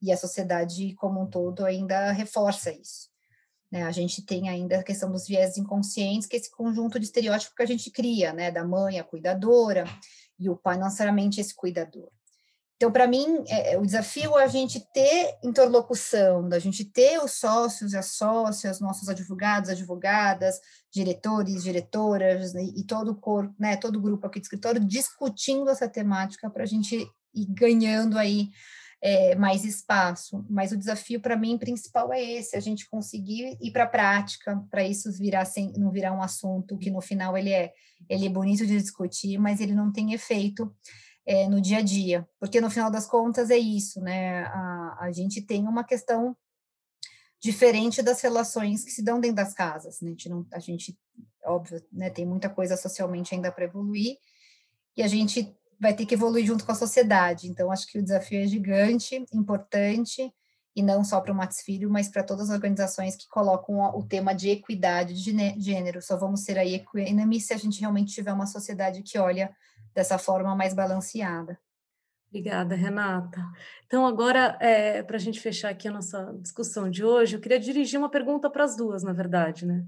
e 0.00 0.12
a 0.12 0.16
sociedade 0.16 0.94
como 0.94 1.22
um 1.22 1.26
todo 1.26 1.64
ainda 1.64 2.12
reforça 2.12 2.72
isso. 2.72 3.08
Né? 3.70 3.82
A 3.82 3.90
gente 3.90 4.22
tem 4.22 4.48
ainda 4.48 4.78
a 4.78 4.82
questão 4.82 5.10
dos 5.10 5.26
viés 5.26 5.58
inconscientes, 5.58 6.26
que 6.26 6.36
é 6.36 6.38
esse 6.38 6.50
conjunto 6.50 6.98
de 6.98 7.04
estereótipos 7.04 7.54
que 7.54 7.62
a 7.62 7.66
gente 7.66 7.90
cria, 7.90 8.32
né? 8.32 8.50
Da 8.50 8.64
mãe, 8.64 8.98
a 8.98 9.04
cuidadora, 9.04 9.84
e 10.38 10.48
o 10.48 10.56
pai 10.56 10.78
não 10.78 10.84
necessariamente 10.84 11.40
esse 11.40 11.54
cuidador. 11.54 12.10
Então, 12.78 12.92
para 12.92 13.08
mim, 13.08 13.42
é, 13.48 13.72
é, 13.72 13.78
o 13.78 13.82
desafio 13.82 14.38
é 14.38 14.44
a 14.44 14.46
gente 14.46 14.78
ter 14.94 15.36
interlocução, 15.42 16.48
da 16.48 16.60
gente 16.60 16.84
ter 16.84 17.18
os 17.18 17.32
sócios 17.32 17.92
e 17.92 17.96
as 17.96 18.12
sócias, 18.12 18.78
nossos 18.78 19.08
advogados, 19.08 19.68
advogadas, 19.68 20.60
diretores, 20.88 21.64
diretoras 21.64 22.54
e, 22.54 22.80
e 22.80 22.84
todo 22.84 23.10
o 23.10 23.16
corpo, 23.16 23.52
né, 23.58 23.76
todo 23.76 23.96
o 23.96 24.00
grupo 24.00 24.24
aqui 24.28 24.38
do 24.38 24.44
escritório 24.44 24.80
discutindo 24.80 25.68
essa 25.68 25.88
temática 25.88 26.48
para 26.48 26.62
a 26.62 26.66
gente 26.66 27.04
ir 27.34 27.46
ganhando 27.46 28.16
aí 28.16 28.48
é, 29.02 29.34
mais 29.34 29.64
espaço. 29.64 30.46
Mas 30.48 30.70
o 30.70 30.76
desafio 30.76 31.20
para 31.20 31.36
mim 31.36 31.58
principal 31.58 32.12
é 32.12 32.22
esse: 32.22 32.56
a 32.56 32.60
gente 32.60 32.88
conseguir 32.88 33.58
ir 33.60 33.72
para 33.72 33.84
a 33.84 33.88
prática, 33.88 34.56
para 34.70 34.84
isso 34.84 35.10
virar 35.10 35.44
sem, 35.46 35.72
não 35.76 35.90
virar 35.90 36.12
um 36.12 36.22
assunto 36.22 36.78
que 36.78 36.92
no 36.92 37.00
final 37.00 37.36
ele 37.36 37.52
é 37.52 37.72
ele 38.08 38.26
é 38.26 38.30
bonito 38.30 38.64
de 38.64 38.78
discutir, 38.78 39.36
mas 39.38 39.60
ele 39.60 39.74
não 39.74 39.92
tem 39.92 40.12
efeito. 40.12 40.72
É, 41.30 41.46
no 41.46 41.60
dia 41.60 41.78
a 41.78 41.82
dia, 41.82 42.26
porque 42.40 42.58
no 42.58 42.70
final 42.70 42.90
das 42.90 43.06
contas 43.06 43.50
é 43.50 43.58
isso, 43.58 44.00
né? 44.00 44.44
A, 44.44 44.96
a 45.00 45.12
gente 45.12 45.42
tem 45.42 45.68
uma 45.68 45.84
questão 45.84 46.34
diferente 47.38 48.00
das 48.00 48.22
relações 48.22 48.82
que 48.82 48.90
se 48.90 49.04
dão 49.04 49.20
dentro 49.20 49.36
das 49.36 49.52
casas, 49.52 50.00
né? 50.00 50.08
A 50.08 50.10
gente, 50.12 50.28
não, 50.30 50.46
a 50.50 50.58
gente 50.58 50.98
óbvio, 51.44 51.82
né, 51.92 52.08
tem 52.08 52.24
muita 52.24 52.48
coisa 52.48 52.78
socialmente 52.78 53.34
ainda 53.34 53.52
para 53.52 53.64
evoluir, 53.64 54.16
e 54.96 55.02
a 55.02 55.06
gente 55.06 55.54
vai 55.78 55.94
ter 55.94 56.06
que 56.06 56.14
evoluir 56.14 56.46
junto 56.46 56.64
com 56.64 56.72
a 56.72 56.74
sociedade. 56.74 57.46
Então, 57.46 57.70
acho 57.70 57.86
que 57.86 57.98
o 57.98 58.02
desafio 58.02 58.42
é 58.42 58.46
gigante, 58.46 59.22
importante, 59.32 60.32
e 60.74 60.82
não 60.82 61.04
só 61.04 61.20
para 61.20 61.32
o 61.32 61.34
Matos 61.34 61.60
Filho, 61.60 61.90
mas 61.90 62.08
para 62.08 62.22
todas 62.22 62.50
as 62.50 62.54
organizações 62.54 63.16
que 63.16 63.28
colocam 63.28 63.80
o 63.96 64.02
tema 64.02 64.32
de 64.32 64.48
equidade 64.48 65.14
de 65.14 65.60
gênero. 65.60 66.00
Só 66.00 66.16
vamos 66.16 66.42
ser 66.44 66.58
aí 66.58 66.74
equânime 66.74 67.40
se 67.40 67.52
a 67.52 67.56
gente 67.56 67.80
realmente 67.80 68.14
tiver 68.14 68.32
uma 68.32 68.46
sociedade 68.46 69.02
que 69.02 69.18
olha 69.18 69.54
dessa 69.94 70.18
forma 70.18 70.54
mais 70.54 70.74
balanceada. 70.74 71.58
Obrigada, 72.28 72.74
Renata. 72.74 73.40
Então, 73.86 74.06
agora, 74.06 74.58
é, 74.60 75.02
para 75.02 75.16
a 75.16 75.20
gente 75.20 75.40
fechar 75.40 75.70
aqui 75.70 75.88
a 75.88 75.90
nossa 75.90 76.34
discussão 76.42 76.90
de 76.90 77.02
hoje, 77.02 77.36
eu 77.36 77.40
queria 77.40 77.58
dirigir 77.58 77.98
uma 77.98 78.10
pergunta 78.10 78.50
para 78.50 78.64
as 78.64 78.76
duas, 78.76 79.02
na 79.02 79.14
verdade, 79.14 79.64
né? 79.64 79.82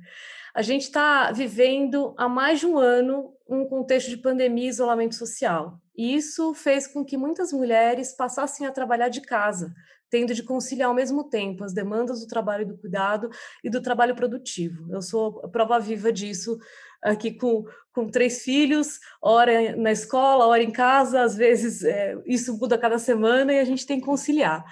A 0.55 0.63
gente 0.63 0.83
está 0.83 1.31
vivendo 1.33 2.15
há 2.17 2.29
mais 2.29 2.61
de 2.61 2.67
um 2.67 2.79
ano 2.79 3.35
um 3.49 3.67
contexto 3.67 4.09
de 4.09 4.17
pandemia 4.17 4.67
e 4.67 4.69
isolamento 4.69 5.15
social. 5.15 5.79
E 5.97 6.15
isso 6.15 6.55
fez 6.55 6.87
com 6.87 7.05
que 7.05 7.17
muitas 7.17 7.53
mulheres 7.53 8.17
passassem 8.17 8.67
a 8.67 8.73
trabalhar 8.73 9.09
de 9.09 9.21
casa, 9.21 9.73
tendo 10.09 10.35
de 10.35 10.43
conciliar 10.43 10.89
ao 10.89 10.95
mesmo 10.95 11.25
tempo 11.25 11.63
as 11.63 11.75
demandas 11.75 12.21
do 12.21 12.27
trabalho 12.27 12.63
e 12.63 12.67
do 12.67 12.79
cuidado 12.79 13.29
e 13.63 13.69
do 13.69 13.83
trabalho 13.83 14.15
produtivo. 14.15 14.93
Eu 14.93 15.03
sou 15.03 15.49
prova 15.51 15.79
viva 15.79 16.13
disso 16.13 16.59
aqui 17.03 17.33
com, 17.33 17.65
com 17.93 18.09
três 18.09 18.43
filhos, 18.43 18.99
hora 19.23 19.75
na 19.77 19.93
escola, 19.93 20.47
hora 20.47 20.63
em 20.63 20.71
casa, 20.71 21.23
às 21.23 21.37
vezes 21.37 21.83
é, 21.83 22.17
isso 22.27 22.57
muda 22.59 22.79
cada 22.79 22.99
semana 22.99 23.53
e 23.53 23.59
a 23.59 23.65
gente 23.65 23.87
tem 23.87 23.99
que 24.01 24.07
conciliar. 24.07 24.65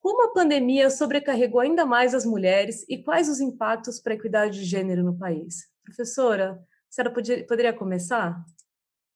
Como 0.00 0.24
a 0.24 0.32
pandemia 0.32 0.88
sobrecarregou 0.88 1.60
ainda 1.60 1.84
mais 1.84 2.14
as 2.14 2.24
mulheres 2.24 2.84
e 2.88 3.02
quais 3.02 3.28
os 3.28 3.40
impactos 3.40 4.00
para 4.00 4.12
a 4.12 4.16
equidade 4.16 4.60
de 4.60 4.64
gênero 4.64 5.02
no 5.02 5.18
país? 5.18 5.68
Professora, 5.82 6.52
a 6.52 6.92
senhora 6.92 7.12
podia, 7.12 7.44
poderia 7.44 7.72
começar? 7.72 8.40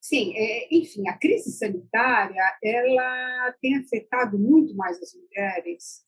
Sim, 0.01 0.33
é, 0.35 0.75
enfim, 0.75 1.07
a 1.09 1.17
crise 1.17 1.53
sanitária 1.53 2.43
ela 2.65 3.53
tem 3.61 3.77
afetado 3.77 4.39
muito 4.39 4.75
mais 4.75 5.01
as 5.01 5.15
mulheres 5.15 6.05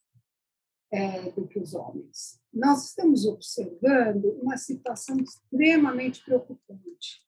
é, 0.90 1.30
do 1.30 1.46
que 1.46 1.60
os 1.60 1.74
homens. 1.74 2.41
Nós 2.52 2.88
estamos 2.88 3.24
observando 3.24 4.26
uma 4.42 4.58
situação 4.58 5.16
extremamente 5.18 6.22
preocupante, 6.22 7.22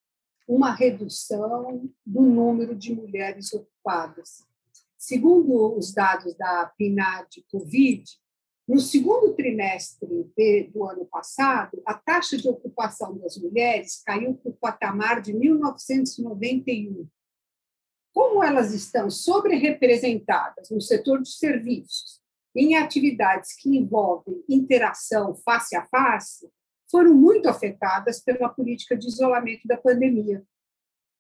uma 0.47 0.75
redução 0.75 1.91
do 2.05 2.21
número 2.21 2.75
de 2.75 2.95
mulheres 2.95 3.53
ocupadas. 3.55 4.45
Segundo 4.99 5.77
os 5.79 5.95
dados 5.95 6.35
da 6.35 6.71
PNAD 6.77 7.43
Covid, 7.51 8.05
no 8.69 8.79
segundo 8.79 9.35
trimestre 9.35 10.07
do 10.73 10.85
ano 10.85 11.07
passado, 11.07 11.83
a 11.87 11.95
taxa 11.95 12.37
de 12.37 12.49
ocupação 12.49 13.17
das 13.19 13.39
mulheres 13.39 14.03
caiu 14.05 14.35
para 14.35 14.51
o 14.51 14.55
patamar 14.55 15.23
de 15.23 15.33
1991. 15.33 17.09
Como 18.13 18.45
elas 18.45 18.73
estão 18.73 19.11
sobre-representadas 19.11 20.71
no 20.71 20.81
setor 20.81 21.21
de 21.23 21.31
serviços, 21.31 22.14
em 22.55 22.77
atividades 22.77 23.55
que 23.57 23.77
envolvem 23.77 24.45
interação 24.49 25.35
face 25.35 25.75
a 25.75 25.85
face, 25.87 26.49
foram 26.91 27.15
muito 27.15 27.49
afetadas 27.49 28.21
pela 28.21 28.49
política 28.49 28.97
de 28.97 29.09
isolamento 29.09 29.67
da 29.67 29.77
pandemia. 29.77 30.45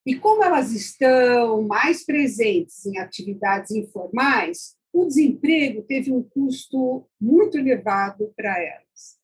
E 0.07 0.15
como 0.15 0.45
elas 0.45 0.71
estão 0.73 1.63
mais 1.63 2.05
presentes 2.05 2.85
em 2.87 2.99
atividades 2.99 3.71
informais, 3.71 4.77
o 4.93 5.07
desemprego 5.07 5.83
teve 5.83 6.13
um 6.13 6.23
custo 6.23 7.09
muito 7.21 7.59
elevado 7.59 8.33
para 8.37 8.57
elas. 8.63 9.19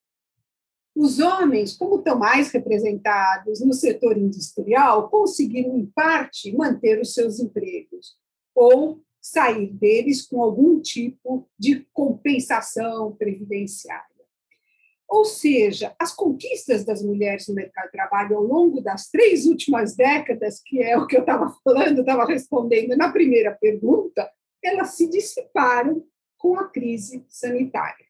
Os 0.97 1.21
homens, 1.21 1.77
como 1.77 1.99
estão 1.99 2.19
mais 2.19 2.51
representados 2.51 3.61
no 3.61 3.73
setor 3.73 4.19
industrial, 4.19 5.09
conseguiram, 5.09 5.79
em 5.79 5.87
parte, 5.87 6.53
manter 6.57 7.01
os 7.01 7.15
seus 7.15 7.39
empregos 7.39 8.17
ou 8.55 9.01
sair 9.21 9.67
deles 9.73 10.27
com 10.27 10.43
algum 10.43 10.81
tipo 10.81 11.49
de 11.59 11.87
compensação 11.93 13.15
previdenciária. 13.17 14.09
Ou 15.09 15.25
seja, 15.25 15.93
as 15.99 16.15
conquistas 16.15 16.85
das 16.85 17.03
mulheres 17.03 17.49
no 17.49 17.55
mercado 17.55 17.87
de 17.87 17.93
trabalho 17.93 18.37
ao 18.37 18.45
longo 18.45 18.81
das 18.81 19.09
três 19.09 19.45
últimas 19.45 19.97
décadas, 19.97 20.63
que 20.65 20.81
é 20.81 20.97
o 20.97 21.07
que 21.07 21.17
eu 21.17 21.23
estava 21.23 21.53
falando, 21.65 22.01
estava 22.01 22.25
respondendo 22.25 22.97
na 22.97 23.11
primeira 23.11 23.51
pergunta, 23.51 24.31
elas 24.63 24.91
se 24.95 25.11
dissiparam 25.11 26.05
com 26.39 26.57
a 26.57 26.69
crise 26.69 27.25
sanitária. 27.29 28.07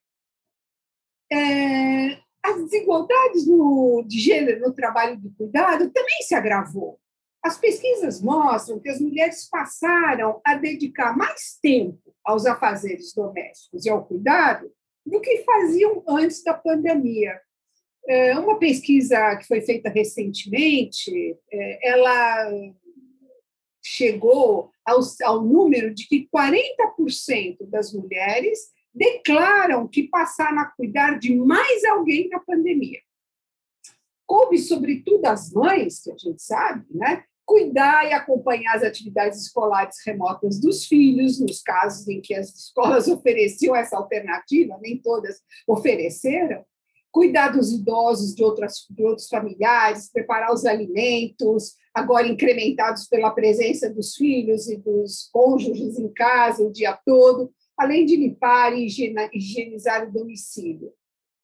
É, 1.31 2.19
as 2.43 2.63
desigualdades 2.65 3.47
no, 3.47 4.03
de 4.07 4.19
gênero 4.19 4.61
no 4.61 4.73
trabalho 4.73 5.17
de 5.17 5.29
cuidado 5.31 5.89
também 5.89 6.21
se 6.21 6.35
agravou. 6.35 7.00
As 7.43 7.57
pesquisas 7.57 8.21
mostram 8.21 8.79
que 8.79 8.89
as 8.89 9.01
mulheres 9.01 9.49
passaram 9.49 10.39
a 10.45 10.55
dedicar 10.55 11.17
mais 11.17 11.57
tempo 11.61 12.15
aos 12.23 12.45
afazeres 12.45 13.13
domésticos 13.13 13.85
e 13.85 13.89
ao 13.89 14.05
cuidado 14.05 14.71
do 15.05 15.19
que 15.19 15.43
faziam 15.43 16.03
antes 16.07 16.43
da 16.43 16.53
pandemia. 16.53 17.39
É, 18.07 18.37
uma 18.37 18.59
pesquisa 18.59 19.35
que 19.37 19.47
foi 19.47 19.61
feita 19.61 19.89
recentemente, 19.89 21.35
é, 21.51 21.89
ela 21.89 22.51
chegou 23.83 24.71
ao, 24.85 24.99
ao 25.23 25.43
número 25.43 25.93
de 25.93 26.07
que 26.07 26.29
40% 26.33 27.67
das 27.67 27.91
mulheres 27.91 28.71
declaram 28.93 29.87
que 29.87 30.03
passaram 30.03 30.59
a 30.59 30.65
cuidar 30.65 31.17
de 31.17 31.35
mais 31.35 31.83
alguém 31.85 32.29
na 32.29 32.39
pandemia. 32.39 32.99
Coube, 34.27 34.59
sobretudo, 34.59 35.25
às 35.25 35.51
mães, 35.51 36.01
que 36.03 36.11
a 36.11 36.17
gente 36.17 36.41
sabe, 36.41 36.85
né, 36.91 37.23
cuidar 37.51 38.07
e 38.09 38.13
acompanhar 38.13 38.77
as 38.77 38.83
atividades 38.83 39.41
escolares 39.41 39.97
remotas 40.05 40.57
dos 40.57 40.85
filhos, 40.85 41.37
nos 41.37 41.61
casos 41.61 42.07
em 42.07 42.21
que 42.21 42.33
as 42.33 42.47
escolas 42.55 43.07
ofereciam 43.11 43.75
essa 43.75 43.97
alternativa, 43.97 44.79
nem 44.81 44.97
todas 45.01 45.41
ofereceram, 45.67 46.63
cuidar 47.11 47.49
dos 47.49 47.73
idosos 47.73 48.33
de, 48.33 48.41
outras, 48.41 48.85
de 48.89 49.03
outros 49.03 49.27
familiares, 49.27 50.09
preparar 50.09 50.53
os 50.53 50.65
alimentos, 50.65 51.75
agora 51.93 52.25
incrementados 52.25 53.05
pela 53.09 53.31
presença 53.31 53.89
dos 53.89 54.15
filhos 54.15 54.69
e 54.69 54.77
dos 54.77 55.29
cônjuges 55.29 55.99
em 55.99 56.07
casa 56.13 56.63
o 56.63 56.71
dia 56.71 56.97
todo, 57.05 57.51
além 57.77 58.05
de 58.05 58.15
limpar 58.15 58.71
e 58.73 58.85
higienizar 58.85 60.07
o 60.07 60.11
domicílio. 60.13 60.93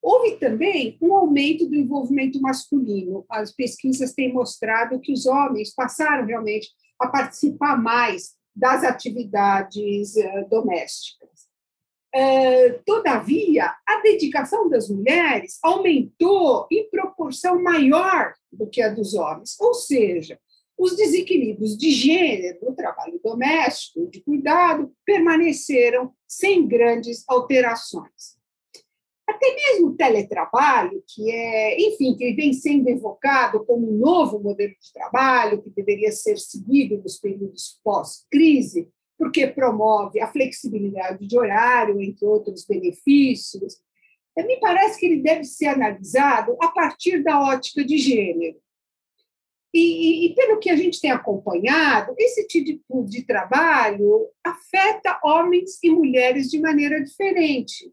Houve 0.10 0.38
também 0.38 0.98
um 1.02 1.14
aumento 1.14 1.68
do 1.68 1.76
envolvimento 1.76 2.40
masculino. 2.40 3.26
As 3.30 3.52
pesquisas 3.52 4.14
têm 4.14 4.32
mostrado 4.32 5.02
que 5.02 5.12
os 5.12 5.26
homens 5.26 5.76
passaram 5.76 6.26
realmente 6.26 6.70
a 6.98 7.10
participar 7.10 7.76
mais 7.76 8.34
das 8.56 8.86
atividades 8.86 10.16
eh, 10.16 10.46
domésticas. 10.50 11.50
Eh, 12.16 12.80
todavia, 12.86 13.76
a 13.86 14.02
dedicação 14.02 14.70
das 14.70 14.88
mulheres 14.90 15.60
aumentou 15.62 16.68
em 16.72 16.90
proporção 16.90 17.62
maior 17.62 18.34
do 18.50 18.66
que 18.66 18.82
a 18.82 18.88
dos 18.88 19.14
homens, 19.14 19.60
ou 19.60 19.74
seja, 19.74 20.40
os 20.78 20.96
desequilíbrios 20.96 21.78
de 21.78 21.92
gênero 21.92 22.60
no 22.62 22.74
trabalho 22.74 23.20
doméstico 23.22 24.10
de 24.10 24.22
cuidado 24.22 24.90
permaneceram 25.06 26.14
sem 26.26 26.66
grandes 26.66 27.26
alterações. 27.28 28.37
Até 29.28 29.54
mesmo 29.54 29.88
o 29.88 29.96
teletrabalho, 29.96 31.04
que 31.06 31.30
é, 31.30 31.80
enfim, 31.82 32.16
que 32.16 32.34
vem 32.34 32.54
sendo 32.54 32.88
evocado 32.88 33.66
como 33.66 33.92
um 33.92 33.98
novo 33.98 34.40
modelo 34.40 34.74
de 34.82 34.94
trabalho 34.94 35.62
que 35.62 35.70
deveria 35.70 36.12
ser 36.12 36.38
seguido 36.38 36.98
nos 36.98 37.20
períodos 37.20 37.80
pós-crise, 37.84 38.90
porque 39.18 39.48
promove 39.48 40.22
a 40.22 40.32
flexibilidade 40.32 41.28
de 41.28 41.38
horário, 41.38 42.02
entre 42.02 42.26
outros 42.26 42.66
benefícios, 42.66 43.82
me 44.44 44.60
parece 44.60 45.00
que 45.00 45.06
ele 45.06 45.22
deve 45.22 45.44
ser 45.44 45.68
analisado 45.68 46.56
a 46.62 46.70
partir 46.70 47.24
da 47.24 47.42
ótica 47.42 47.84
de 47.84 47.98
gênero. 47.98 48.58
E, 49.74 50.26
e, 50.26 50.36
pelo 50.36 50.60
que 50.60 50.70
a 50.70 50.76
gente 50.76 51.00
tem 51.00 51.12
acompanhado, 51.12 52.16
esse 52.18 52.48
tipo 52.48 53.04
de 53.06 53.24
trabalho 53.26 54.28
afeta 54.44 55.20
homens 55.24 55.78
e 55.84 55.90
mulheres 55.90 56.50
de 56.50 56.60
maneira 56.60 57.04
diferente. 57.04 57.92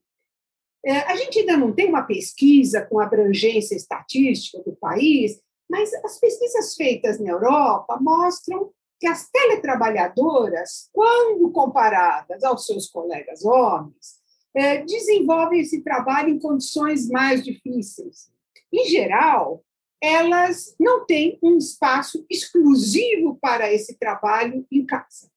É, 0.87 0.99
a 1.11 1.17
gente 1.17 1.39
ainda 1.39 1.57
não 1.57 1.73
tem 1.73 1.89
uma 1.89 2.03
pesquisa 2.03 2.83
com 2.83 3.01
abrangência 3.01 3.75
estatística 3.75 4.63
do 4.63 4.77
país, 4.77 5.41
mas 5.69 5.93
as 6.05 6.19
pesquisas 6.21 6.75
feitas 6.75 7.19
na 7.19 7.31
Europa 7.31 7.99
mostram 8.01 8.71
que 9.01 9.07
as 9.07 9.29
teletrabalhadoras, 9.31 10.89
quando 10.93 11.51
comparadas 11.51 12.45
aos 12.45 12.67
seus 12.67 12.89
colegas 12.89 13.45
homens, 13.45 14.23
é, 14.55 14.85
desenvolvem 14.85 15.61
esse 15.61 15.83
trabalho 15.83 16.29
em 16.29 16.39
condições 16.39 17.09
mais 17.09 17.43
difíceis. 17.43 18.31
Em 18.73 18.87
geral, 18.87 19.65
elas 20.01 20.75
não 20.79 21.07
têm 21.07 21.39
um 21.43 21.57
espaço 21.57 22.25
exclusivo 22.31 23.39
para 23.41 23.73
esse 23.73 23.99
trabalho 23.99 24.67
em 24.71 24.85
casa. 24.85 25.31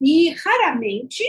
E 0.00 0.30
raramente 0.30 1.24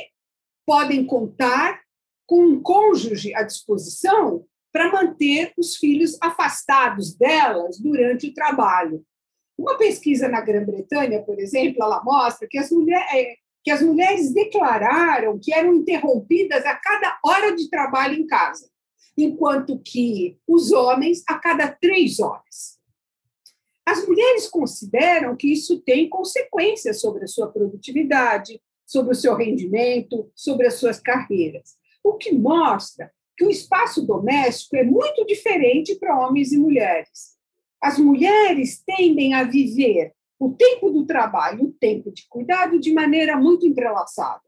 podem 0.66 1.06
contar 1.06 1.82
com 2.30 2.46
um 2.46 2.62
cônjuge 2.62 3.34
à 3.34 3.42
disposição 3.42 4.46
para 4.72 4.92
manter 4.92 5.52
os 5.58 5.78
filhos 5.78 6.16
afastados 6.22 7.12
delas 7.16 7.80
durante 7.80 8.28
o 8.28 8.34
trabalho. 8.36 9.04
Uma 9.58 9.80
pesquisa 9.80 10.28
na 10.28 10.40
Grã-Bretanha, 10.40 11.24
por 11.24 11.40
exemplo, 11.40 11.82
ela 11.82 12.04
mostra 12.04 12.48
que 12.48 12.60
as, 12.60 12.70
mulher, 12.70 13.04
é, 13.12 13.34
que 13.64 13.72
as 13.72 13.82
mulheres 13.82 14.32
declararam 14.32 15.40
que 15.40 15.52
eram 15.52 15.74
interrompidas 15.74 16.64
a 16.68 16.76
cada 16.76 17.18
hora 17.26 17.56
de 17.56 17.68
trabalho 17.68 18.14
em 18.14 18.28
casa 18.28 18.70
enquanto 19.18 19.80
que 19.80 20.38
os 20.48 20.72
homens 20.72 21.24
a 21.28 21.34
cada 21.40 21.68
três 21.68 22.20
horas. 22.20 22.78
As 23.84 24.08
mulheres 24.08 24.48
consideram 24.48 25.36
que 25.36 25.52
isso 25.52 25.82
tem 25.82 26.08
consequências 26.08 27.02
sobre 27.02 27.24
a 27.24 27.28
sua 27.28 27.48
produtividade, 27.52 28.62
sobre 28.86 29.14
o 29.14 29.16
seu 29.16 29.36
rendimento, 29.36 30.32
sobre 30.36 30.68
as 30.68 30.76
suas 30.76 31.00
carreiras, 31.00 31.79
o 32.04 32.14
que 32.14 32.34
mostra 32.34 33.12
que 33.38 33.46
o 33.46 33.50
espaço 33.50 34.06
doméstico 34.06 34.76
é 34.76 34.84
muito 34.84 35.26
diferente 35.26 35.96
para 35.96 36.20
homens 36.20 36.52
e 36.52 36.58
mulheres. 36.58 37.38
As 37.82 37.98
mulheres 37.98 38.84
tendem 38.86 39.34
a 39.34 39.44
viver 39.44 40.14
o 40.38 40.52
tempo 40.52 40.90
do 40.90 41.06
trabalho, 41.06 41.66
o 41.66 41.72
tempo 41.72 42.12
de 42.12 42.28
cuidado, 42.28 42.80
de 42.80 42.92
maneira 42.92 43.38
muito 43.38 43.66
entrelaçada. 43.66 44.44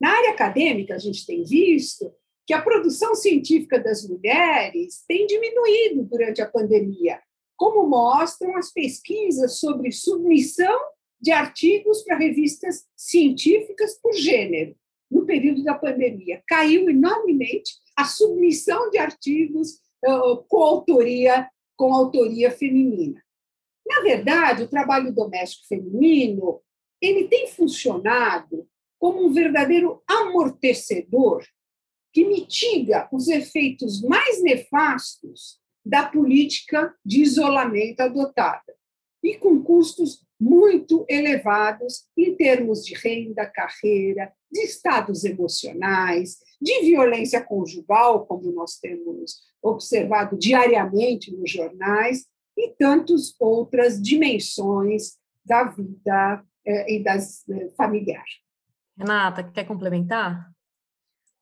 Na 0.00 0.10
área 0.10 0.30
acadêmica, 0.30 0.94
a 0.94 0.98
gente 0.98 1.26
tem 1.26 1.42
visto 1.44 2.12
que 2.46 2.54
a 2.54 2.62
produção 2.62 3.14
científica 3.14 3.78
das 3.78 4.08
mulheres 4.08 5.04
tem 5.06 5.26
diminuído 5.26 6.04
durante 6.04 6.40
a 6.40 6.48
pandemia, 6.48 7.20
como 7.56 7.88
mostram 7.88 8.56
as 8.56 8.72
pesquisas 8.72 9.58
sobre 9.58 9.92
submissão 9.92 10.78
de 11.20 11.30
artigos 11.30 12.02
para 12.02 12.16
revistas 12.16 12.86
científicas 12.96 13.98
por 14.00 14.12
gênero 14.14 14.74
no 15.10 15.26
período 15.26 15.64
da 15.64 15.74
pandemia. 15.74 16.42
Caiu 16.46 16.88
enormemente 16.88 17.74
a 17.96 18.04
submissão 18.04 18.90
de 18.90 18.98
artigos 18.98 19.80
uh, 20.04 20.36
com 20.48 20.62
autoria 20.62 21.48
com 21.76 21.94
autoria 21.94 22.50
feminina. 22.50 23.22
Na 23.86 24.02
verdade, 24.02 24.64
o 24.64 24.68
trabalho 24.68 25.14
doméstico 25.14 25.66
feminino 25.66 26.60
ele 27.00 27.26
tem 27.26 27.48
funcionado 27.48 28.68
como 28.98 29.24
um 29.24 29.32
verdadeiro 29.32 30.02
amortecedor 30.06 31.42
que 32.12 32.26
mitiga 32.26 33.08
os 33.10 33.28
efeitos 33.28 34.02
mais 34.02 34.42
nefastos 34.42 35.58
da 35.82 36.06
política 36.06 36.94
de 37.02 37.22
isolamento 37.22 38.00
adotada, 38.00 38.74
e 39.22 39.36
com 39.36 39.62
custos 39.62 40.24
muito 40.40 41.04
elevados 41.08 42.06
em 42.16 42.34
termos 42.34 42.84
de 42.84 42.94
renda, 42.94 43.44
carreira, 43.46 44.32
de 44.50 44.60
estados 44.60 45.24
emocionais, 45.24 46.38
de 46.60 46.80
violência 46.80 47.42
conjugal, 47.42 48.26
como 48.26 48.50
nós 48.52 48.78
temos 48.78 49.42
observado 49.62 50.38
diariamente 50.38 51.30
nos 51.36 51.50
jornais, 51.50 52.24
e 52.56 52.74
tantas 52.78 53.34
outras 53.40 54.00
dimensões 54.00 55.18
da 55.44 55.64
vida 55.64 56.44
eh, 56.66 56.94
e 56.94 57.02
das 57.02 57.48
eh, 57.48 57.70
familiar. 57.76 58.24
Renata, 58.98 59.42
quer 59.44 59.64
complementar? 59.64 60.50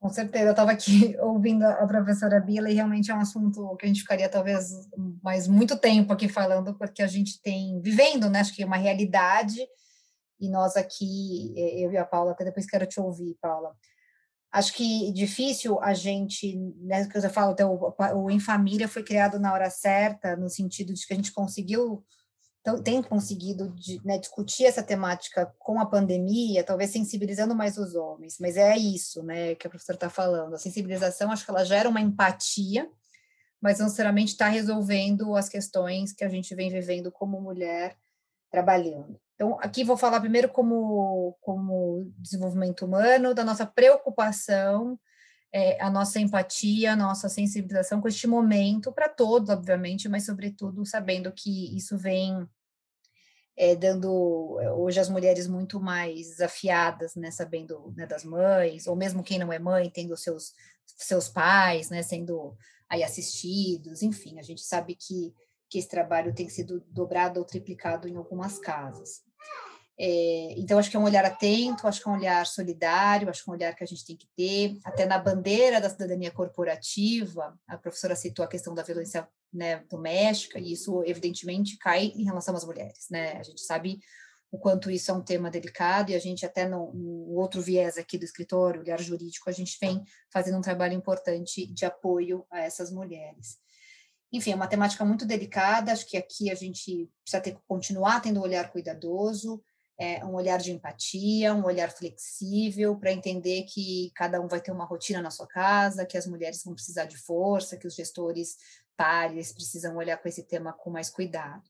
Com 0.00 0.08
certeza, 0.10 0.44
eu 0.44 0.50
estava 0.52 0.70
aqui 0.70 1.16
ouvindo 1.20 1.64
a 1.64 1.86
professora 1.86 2.40
Bila 2.40 2.70
e 2.70 2.74
realmente 2.74 3.10
é 3.10 3.14
um 3.14 3.20
assunto 3.20 3.76
que 3.76 3.84
a 3.84 3.88
gente 3.88 4.02
ficaria 4.02 4.28
talvez 4.28 4.70
mais 5.22 5.48
muito 5.48 5.76
tempo 5.76 6.12
aqui 6.12 6.28
falando, 6.28 6.76
porque 6.78 7.02
a 7.02 7.06
gente 7.06 7.42
tem 7.42 7.80
vivendo, 7.80 8.30
né? 8.30 8.40
Acho 8.40 8.54
que 8.54 8.62
é 8.62 8.66
uma 8.66 8.76
realidade 8.76 9.60
e 10.40 10.48
nós 10.48 10.76
aqui, 10.76 11.52
eu 11.56 11.90
e 11.90 11.96
a 11.96 12.04
Paula, 12.04 12.30
até 12.30 12.44
depois 12.44 12.66
quero 12.66 12.86
te 12.86 13.00
ouvir, 13.00 13.36
Paula. 13.40 13.74
Acho 14.52 14.72
que 14.72 15.12
difícil 15.12 15.78
a 15.82 15.92
gente, 15.92 16.56
né, 16.80 17.06
que 17.06 17.18
eu 17.18 17.30
falo, 17.30 17.52
até 17.52 17.66
o, 17.66 17.94
o 18.16 18.30
Em 18.30 18.40
Família 18.40 18.88
foi 18.88 19.02
criado 19.02 19.38
na 19.38 19.52
hora 19.52 19.68
certa, 19.68 20.36
no 20.36 20.48
sentido 20.48 20.94
de 20.94 21.06
que 21.06 21.12
a 21.12 21.16
gente 21.16 21.32
conseguiu 21.32 22.04
tem 22.84 23.02
conseguido 23.02 23.74
né, 24.04 24.18
discutir 24.18 24.64
essa 24.64 24.82
temática 24.82 25.52
com 25.58 25.80
a 25.80 25.86
pandemia, 25.86 26.64
talvez 26.64 26.90
sensibilizando 26.90 27.54
mais 27.54 27.78
os 27.78 27.94
homens, 27.94 28.36
mas 28.38 28.56
é 28.56 28.76
isso 28.76 29.22
né, 29.22 29.54
que 29.54 29.66
a 29.66 29.70
professora 29.70 29.96
está 29.96 30.10
falando. 30.10 30.54
A 30.54 30.58
sensibilização, 30.58 31.30
acho 31.30 31.44
que 31.44 31.50
ela 31.50 31.64
gera 31.64 31.88
uma 31.88 32.00
empatia, 32.00 32.88
mas 33.60 33.78
não 33.78 33.86
necessariamente 33.86 34.32
está 34.32 34.48
resolvendo 34.48 35.34
as 35.34 35.48
questões 35.48 36.12
que 36.12 36.24
a 36.24 36.28
gente 36.28 36.54
vem 36.54 36.70
vivendo 36.70 37.10
como 37.10 37.40
mulher 37.40 37.96
trabalhando. 38.50 39.18
Então, 39.34 39.56
aqui 39.60 39.84
vou 39.84 39.96
falar 39.96 40.20
primeiro 40.20 40.48
como, 40.48 41.36
como 41.40 42.12
desenvolvimento 42.18 42.84
humano, 42.84 43.34
da 43.34 43.44
nossa 43.44 43.64
preocupação, 43.64 44.98
é, 45.52 45.82
a 45.82 45.90
nossa 45.90 46.20
empatia, 46.20 46.92
a 46.92 46.96
nossa 46.96 47.28
sensibilização 47.28 48.00
com 48.00 48.08
este 48.08 48.26
momento, 48.26 48.92
para 48.92 49.08
todos, 49.08 49.48
obviamente, 49.48 50.08
mas, 50.08 50.26
sobretudo, 50.26 50.84
sabendo 50.84 51.32
que 51.32 51.76
isso 51.76 51.96
vem 51.96 52.46
é, 53.56 53.74
dando 53.74 54.58
é, 54.60 54.70
hoje 54.72 55.00
as 55.00 55.08
mulheres 55.08 55.48
muito 55.48 55.80
mais 55.80 56.28
desafiadas, 56.28 57.14
né, 57.16 57.30
sabendo 57.30 57.92
né, 57.96 58.06
das 58.06 58.24
mães, 58.24 58.86
ou 58.86 58.94
mesmo 58.94 59.22
quem 59.22 59.38
não 59.38 59.52
é 59.52 59.58
mãe, 59.58 59.90
tendo 59.90 60.16
seus, 60.16 60.54
seus 60.84 61.28
pais, 61.28 61.90
né, 61.90 62.02
sendo 62.02 62.56
aí 62.88 63.02
assistidos, 63.02 64.02
enfim, 64.02 64.38
a 64.38 64.42
gente 64.42 64.62
sabe 64.62 64.94
que, 64.94 65.34
que 65.68 65.78
esse 65.78 65.88
trabalho 65.88 66.34
tem 66.34 66.48
sido 66.48 66.80
dobrado 66.88 67.40
ou 67.40 67.44
triplicado 67.44 68.06
em 68.06 68.16
algumas 68.16 68.58
casas. 68.58 69.22
É, 70.00 70.54
então, 70.56 70.78
acho 70.78 70.88
que 70.88 70.96
é 70.96 71.00
um 71.00 71.04
olhar 71.04 71.24
atento, 71.24 71.88
acho 71.88 72.00
que 72.00 72.08
é 72.08 72.12
um 72.12 72.16
olhar 72.16 72.46
solidário, 72.46 73.28
acho 73.28 73.42
que 73.42 73.50
é 73.50 73.52
um 73.52 73.56
olhar 73.56 73.74
que 73.74 73.82
a 73.82 73.86
gente 73.86 74.04
tem 74.04 74.16
que 74.16 74.28
ter. 74.36 74.78
Até 74.84 75.04
na 75.04 75.18
bandeira 75.18 75.80
da 75.80 75.90
cidadania 75.90 76.30
corporativa, 76.30 77.58
a 77.66 77.76
professora 77.76 78.14
citou 78.14 78.44
a 78.44 78.48
questão 78.48 78.74
da 78.74 78.84
violência 78.84 79.28
né, 79.52 79.82
doméstica, 79.90 80.58
e 80.60 80.72
isso, 80.72 81.02
evidentemente, 81.04 81.76
cai 81.78 82.12
em 82.14 82.24
relação 82.24 82.54
às 82.54 82.64
mulheres. 82.64 83.08
Né? 83.10 83.32
A 83.32 83.42
gente 83.42 83.60
sabe 83.60 83.98
o 84.52 84.58
quanto 84.58 84.90
isso 84.90 85.10
é 85.10 85.14
um 85.14 85.22
tema 85.22 85.50
delicado, 85.50 86.12
e 86.12 86.14
a 86.14 86.18
gente, 86.20 86.46
até 86.46 86.66
no, 86.66 86.92
no 86.94 87.34
outro 87.34 87.60
viés 87.60 87.98
aqui 87.98 88.16
do 88.16 88.24
escritório, 88.24 88.80
olhar 88.80 89.00
jurídico, 89.00 89.50
a 89.50 89.52
gente 89.52 89.76
vem 89.80 90.02
fazendo 90.32 90.58
um 90.58 90.62
trabalho 90.62 90.94
importante 90.94 91.66
de 91.66 91.84
apoio 91.84 92.46
a 92.50 92.60
essas 92.60 92.92
mulheres. 92.92 93.58
Enfim, 94.32 94.52
é 94.52 94.54
uma 94.54 94.68
temática 94.68 95.04
muito 95.04 95.26
delicada, 95.26 95.90
acho 95.90 96.06
que 96.06 96.16
aqui 96.16 96.50
a 96.50 96.54
gente 96.54 97.10
precisa 97.22 97.42
ter, 97.42 97.58
continuar 97.66 98.20
tendo 98.20 98.38
um 98.38 98.42
olhar 98.42 98.70
cuidadoso, 98.70 99.62
é, 99.98 100.24
um 100.24 100.34
olhar 100.34 100.58
de 100.58 100.70
empatia, 100.70 101.52
um 101.52 101.64
olhar 101.64 101.90
flexível 101.90 102.96
para 102.96 103.12
entender 103.12 103.64
que 103.64 104.12
cada 104.14 104.40
um 104.40 104.46
vai 104.46 104.60
ter 104.60 104.70
uma 104.70 104.84
rotina 104.84 105.20
na 105.20 105.30
sua 105.30 105.46
casa, 105.46 106.06
que 106.06 106.16
as 106.16 106.26
mulheres 106.26 106.62
vão 106.64 106.74
precisar 106.74 107.06
de 107.06 107.16
força, 107.16 107.76
que 107.76 107.86
os 107.86 107.96
gestores 107.96 108.56
pares 108.96 109.52
precisam 109.52 109.96
olhar 109.96 110.16
com 110.18 110.28
esse 110.28 110.44
tema 110.44 110.72
com 110.72 110.90
mais 110.90 111.10
cuidado. 111.10 111.68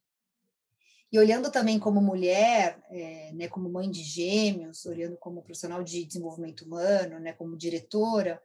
E 1.11 1.19
olhando 1.19 1.51
também 1.51 1.79
como 1.79 2.03
mulher, 2.03 2.79
é, 2.91 3.33
né, 3.33 3.49
como 3.49 3.71
mãe 3.71 3.91
de 3.91 4.03
gêmeos, 4.03 4.85
olhando 4.85 5.17
como 5.17 5.43
profissional 5.43 5.83
de 5.83 6.05
desenvolvimento 6.05 6.67
humano, 6.67 7.19
né, 7.19 7.33
como 7.33 7.57
diretora, 7.57 8.43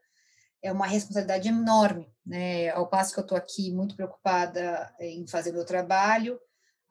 é 0.61 0.71
uma 0.71 0.87
responsabilidade 0.87 1.49
enorme. 1.49 2.09
Né? 2.25 2.69
Ao 2.69 2.87
passo 2.87 3.13
que 3.13 3.19
eu 3.19 3.23
estou 3.23 3.37
aqui 3.37 3.69
muito 3.69 3.97
preocupada 3.97 4.95
em 4.97 5.27
fazer 5.27 5.51
meu 5.51 5.65
trabalho, 5.65 6.39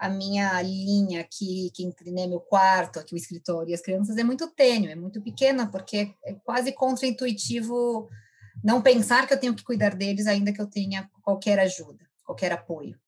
a 0.03 0.09
minha 0.09 0.61
linha 0.63 1.21
aqui, 1.21 1.71
que 1.73 1.85
entre 1.85 2.11
né, 2.11 2.27
meu 2.27 2.41
quarto, 2.41 2.99
aqui 2.99 3.15
o 3.15 3.17
escritório 3.17 3.71
e 3.71 3.75
as 3.75 3.81
crianças 3.81 4.17
é 4.17 4.25
muito 4.25 4.49
tênue, 4.49 4.89
é 4.89 4.97
muito 4.97 5.23
pequena, 5.23 5.71
porque 5.71 6.13
é 6.25 6.35
quase 6.45 6.73
contraintuitivo 6.73 8.09
não 8.65 8.83
pensar 8.83 9.29
que 9.29 9.33
eu 9.33 9.39
tenho 9.39 9.55
que 9.55 9.63
cuidar 9.63 9.95
deles, 9.95 10.27
ainda 10.27 10.53
que 10.53 10.61
eu 10.61 10.67
tenha 10.67 11.09
qualquer 11.23 11.61
ajuda, 11.61 12.05
qualquer 12.25 12.51
apoio. 12.51 12.99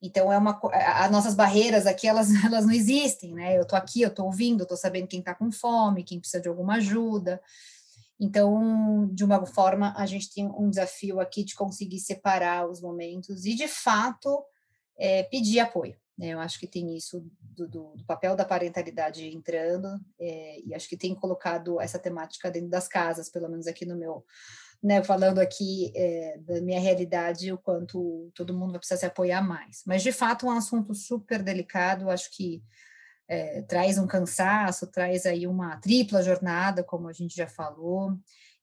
Então, 0.00 0.32
é 0.32 0.38
uma, 0.38 0.56
as 0.72 1.10
nossas 1.10 1.34
barreiras 1.34 1.84
aqui, 1.84 2.06
elas, 2.06 2.28
elas 2.46 2.64
não 2.64 2.72
existem, 2.72 3.34
né? 3.34 3.58
Eu 3.58 3.62
estou 3.62 3.76
aqui, 3.76 4.02
eu 4.02 4.08
estou 4.08 4.26
ouvindo, 4.26 4.62
estou 4.62 4.76
sabendo 4.76 5.08
quem 5.08 5.18
está 5.18 5.34
com 5.34 5.50
fome, 5.50 6.04
quem 6.04 6.20
precisa 6.20 6.40
de 6.40 6.48
alguma 6.48 6.76
ajuda. 6.76 7.42
Então, 8.20 9.10
de 9.12 9.24
uma 9.24 9.44
forma, 9.46 9.92
a 9.96 10.06
gente 10.06 10.32
tem 10.32 10.46
um 10.46 10.70
desafio 10.70 11.18
aqui 11.18 11.42
de 11.42 11.56
conseguir 11.56 11.98
separar 11.98 12.70
os 12.70 12.80
momentos 12.80 13.44
e, 13.44 13.56
de 13.56 13.66
fato, 13.66 14.44
é, 14.96 15.24
pedir 15.24 15.58
apoio. 15.58 15.96
Né? 16.20 16.34
Eu 16.34 16.38
acho 16.38 16.60
que 16.60 16.66
tem 16.66 16.94
isso 16.94 17.24
do, 17.40 17.66
do, 17.66 17.94
do 17.96 18.04
papel 18.04 18.36
da 18.36 18.44
parentalidade 18.44 19.26
entrando, 19.26 19.98
é, 20.20 20.60
e 20.60 20.74
acho 20.74 20.86
que 20.86 20.96
tem 20.96 21.14
colocado 21.14 21.80
essa 21.80 21.98
temática 21.98 22.50
dentro 22.50 22.68
das 22.68 22.86
casas, 22.86 23.30
pelo 23.30 23.48
menos 23.48 23.66
aqui 23.66 23.86
no 23.86 23.96
meu, 23.96 24.22
né, 24.82 25.02
falando 25.02 25.38
aqui 25.38 25.90
é, 25.96 26.36
da 26.38 26.60
minha 26.60 26.78
realidade, 26.78 27.50
o 27.50 27.56
quanto 27.56 28.30
todo 28.34 28.52
mundo 28.52 28.72
vai 28.72 28.80
precisar 28.80 28.98
se 28.98 29.06
apoiar 29.06 29.40
mais. 29.40 29.82
Mas, 29.86 30.02
de 30.02 30.12
fato, 30.12 30.44
um 30.44 30.50
assunto 30.50 30.94
super 30.94 31.42
delicado, 31.42 32.10
acho 32.10 32.30
que 32.36 32.62
é, 33.26 33.62
traz 33.62 33.96
um 33.96 34.06
cansaço, 34.06 34.88
traz 34.88 35.24
aí 35.24 35.46
uma 35.46 35.78
tripla 35.78 36.22
jornada, 36.22 36.84
como 36.84 37.08
a 37.08 37.14
gente 37.14 37.34
já 37.34 37.46
falou, 37.46 38.14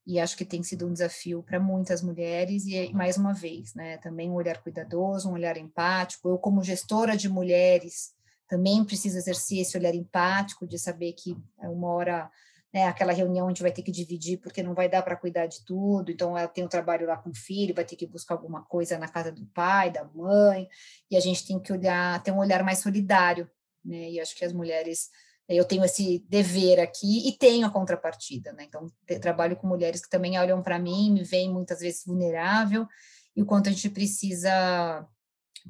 e 0.08 0.18
acho 0.18 0.38
que 0.38 0.44
tem 0.44 0.62
sido 0.62 0.86
um 0.86 0.92
desafio 0.92 1.42
para 1.42 1.60
muitas 1.60 2.00
mulheres, 2.00 2.64
e 2.64 2.90
mais 2.94 3.18
uma 3.18 3.34
vez, 3.34 3.74
né, 3.74 3.98
também 3.98 4.30
um 4.30 4.34
olhar 4.34 4.62
cuidadoso, 4.62 5.28
um 5.28 5.34
olhar 5.34 5.58
empático. 5.58 6.30
Eu, 6.30 6.38
como 6.38 6.64
gestora 6.64 7.14
de 7.14 7.28
mulheres, 7.28 8.14
também 8.48 8.82
preciso 8.82 9.18
exercer 9.18 9.58
esse 9.58 9.76
olhar 9.76 9.94
empático 9.94 10.66
de 10.66 10.78
saber 10.78 11.12
que 11.12 11.36
é 11.60 11.68
uma 11.68 11.88
hora 11.88 12.30
né, 12.72 12.86
aquela 12.86 13.12
reunião 13.12 13.46
a 13.46 13.50
gente 13.50 13.62
vai 13.62 13.70
ter 13.70 13.82
que 13.82 13.92
dividir 13.92 14.38
porque 14.38 14.62
não 14.62 14.74
vai 14.74 14.88
dar 14.88 15.02
para 15.02 15.16
cuidar 15.16 15.46
de 15.46 15.62
tudo, 15.64 16.10
então 16.10 16.36
ela 16.36 16.48
tem 16.48 16.64
o 16.64 16.66
um 16.66 16.70
trabalho 16.70 17.06
lá 17.06 17.16
com 17.16 17.28
o 17.30 17.34
filho, 17.34 17.74
vai 17.74 17.84
ter 17.84 17.96
que 17.96 18.06
buscar 18.06 18.34
alguma 18.34 18.62
coisa 18.62 18.98
na 18.98 19.08
casa 19.08 19.30
do 19.30 19.44
pai, 19.46 19.90
da 19.90 20.04
mãe, 20.04 20.68
e 21.10 21.16
a 21.16 21.20
gente 21.20 21.46
tem 21.46 21.60
que 21.60 21.72
olhar, 21.72 22.22
ter 22.22 22.32
um 22.32 22.38
olhar 22.38 22.62
mais 22.64 22.78
solidário 22.78 23.48
né? 23.88 24.10
E 24.10 24.20
acho 24.20 24.36
que 24.36 24.44
as 24.44 24.52
mulheres 24.52 25.10
eu 25.48 25.64
tenho 25.64 25.84
esse 25.84 26.24
dever 26.28 26.78
aqui 26.78 27.26
e 27.26 27.32
tenho 27.32 27.66
a 27.66 27.70
contrapartida, 27.70 28.52
né? 28.52 28.64
Então, 28.64 28.86
trabalho 29.20 29.56
com 29.56 29.66
mulheres 29.66 30.02
que 30.02 30.10
também 30.10 30.38
olham 30.38 30.62
para 30.62 30.78
mim, 30.78 31.10
me 31.10 31.24
veem 31.24 31.50
muitas 31.50 31.80
vezes 31.80 32.04
vulnerável, 32.04 32.86
e 33.34 33.42
o 33.42 33.46
quanto 33.46 33.68
a 33.68 33.72
gente 33.72 33.88
precisa 33.88 35.06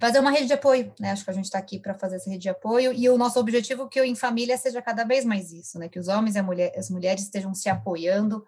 fazer 0.01 0.19
uma 0.19 0.31
rede 0.31 0.47
de 0.47 0.53
apoio, 0.53 0.93
né? 0.99 1.13
Acho 1.13 1.25
que 1.25 1.31
a 1.31 1.35
gente 1.35 1.45
está 1.45 1.59
aqui 1.59 1.79
para 1.79 1.95
fazer 1.95 2.17
essa 2.17 2.29
rede 2.29 2.43
de 2.43 2.49
apoio, 2.49 2.93
e 2.93 3.09
o 3.09 3.17
nosso 3.17 3.39
objetivo 3.39 3.85
é 3.85 3.89
que 3.89 4.01
eu, 4.01 4.05
em 4.05 4.17
família 4.17 4.57
seja 4.57 4.83
cada 4.83 5.05
vez 5.05 5.25
mais 5.25 5.53
isso, 5.53 5.79
né? 5.79 5.89
Que 5.89 5.99
os 5.99 6.09
homens 6.09 6.35
e 6.35 6.43
mulher, 6.43 6.73
as 6.77 6.91
mulheres 6.91 7.23
estejam 7.23 7.55
se 7.55 7.69
apoiando 7.69 8.45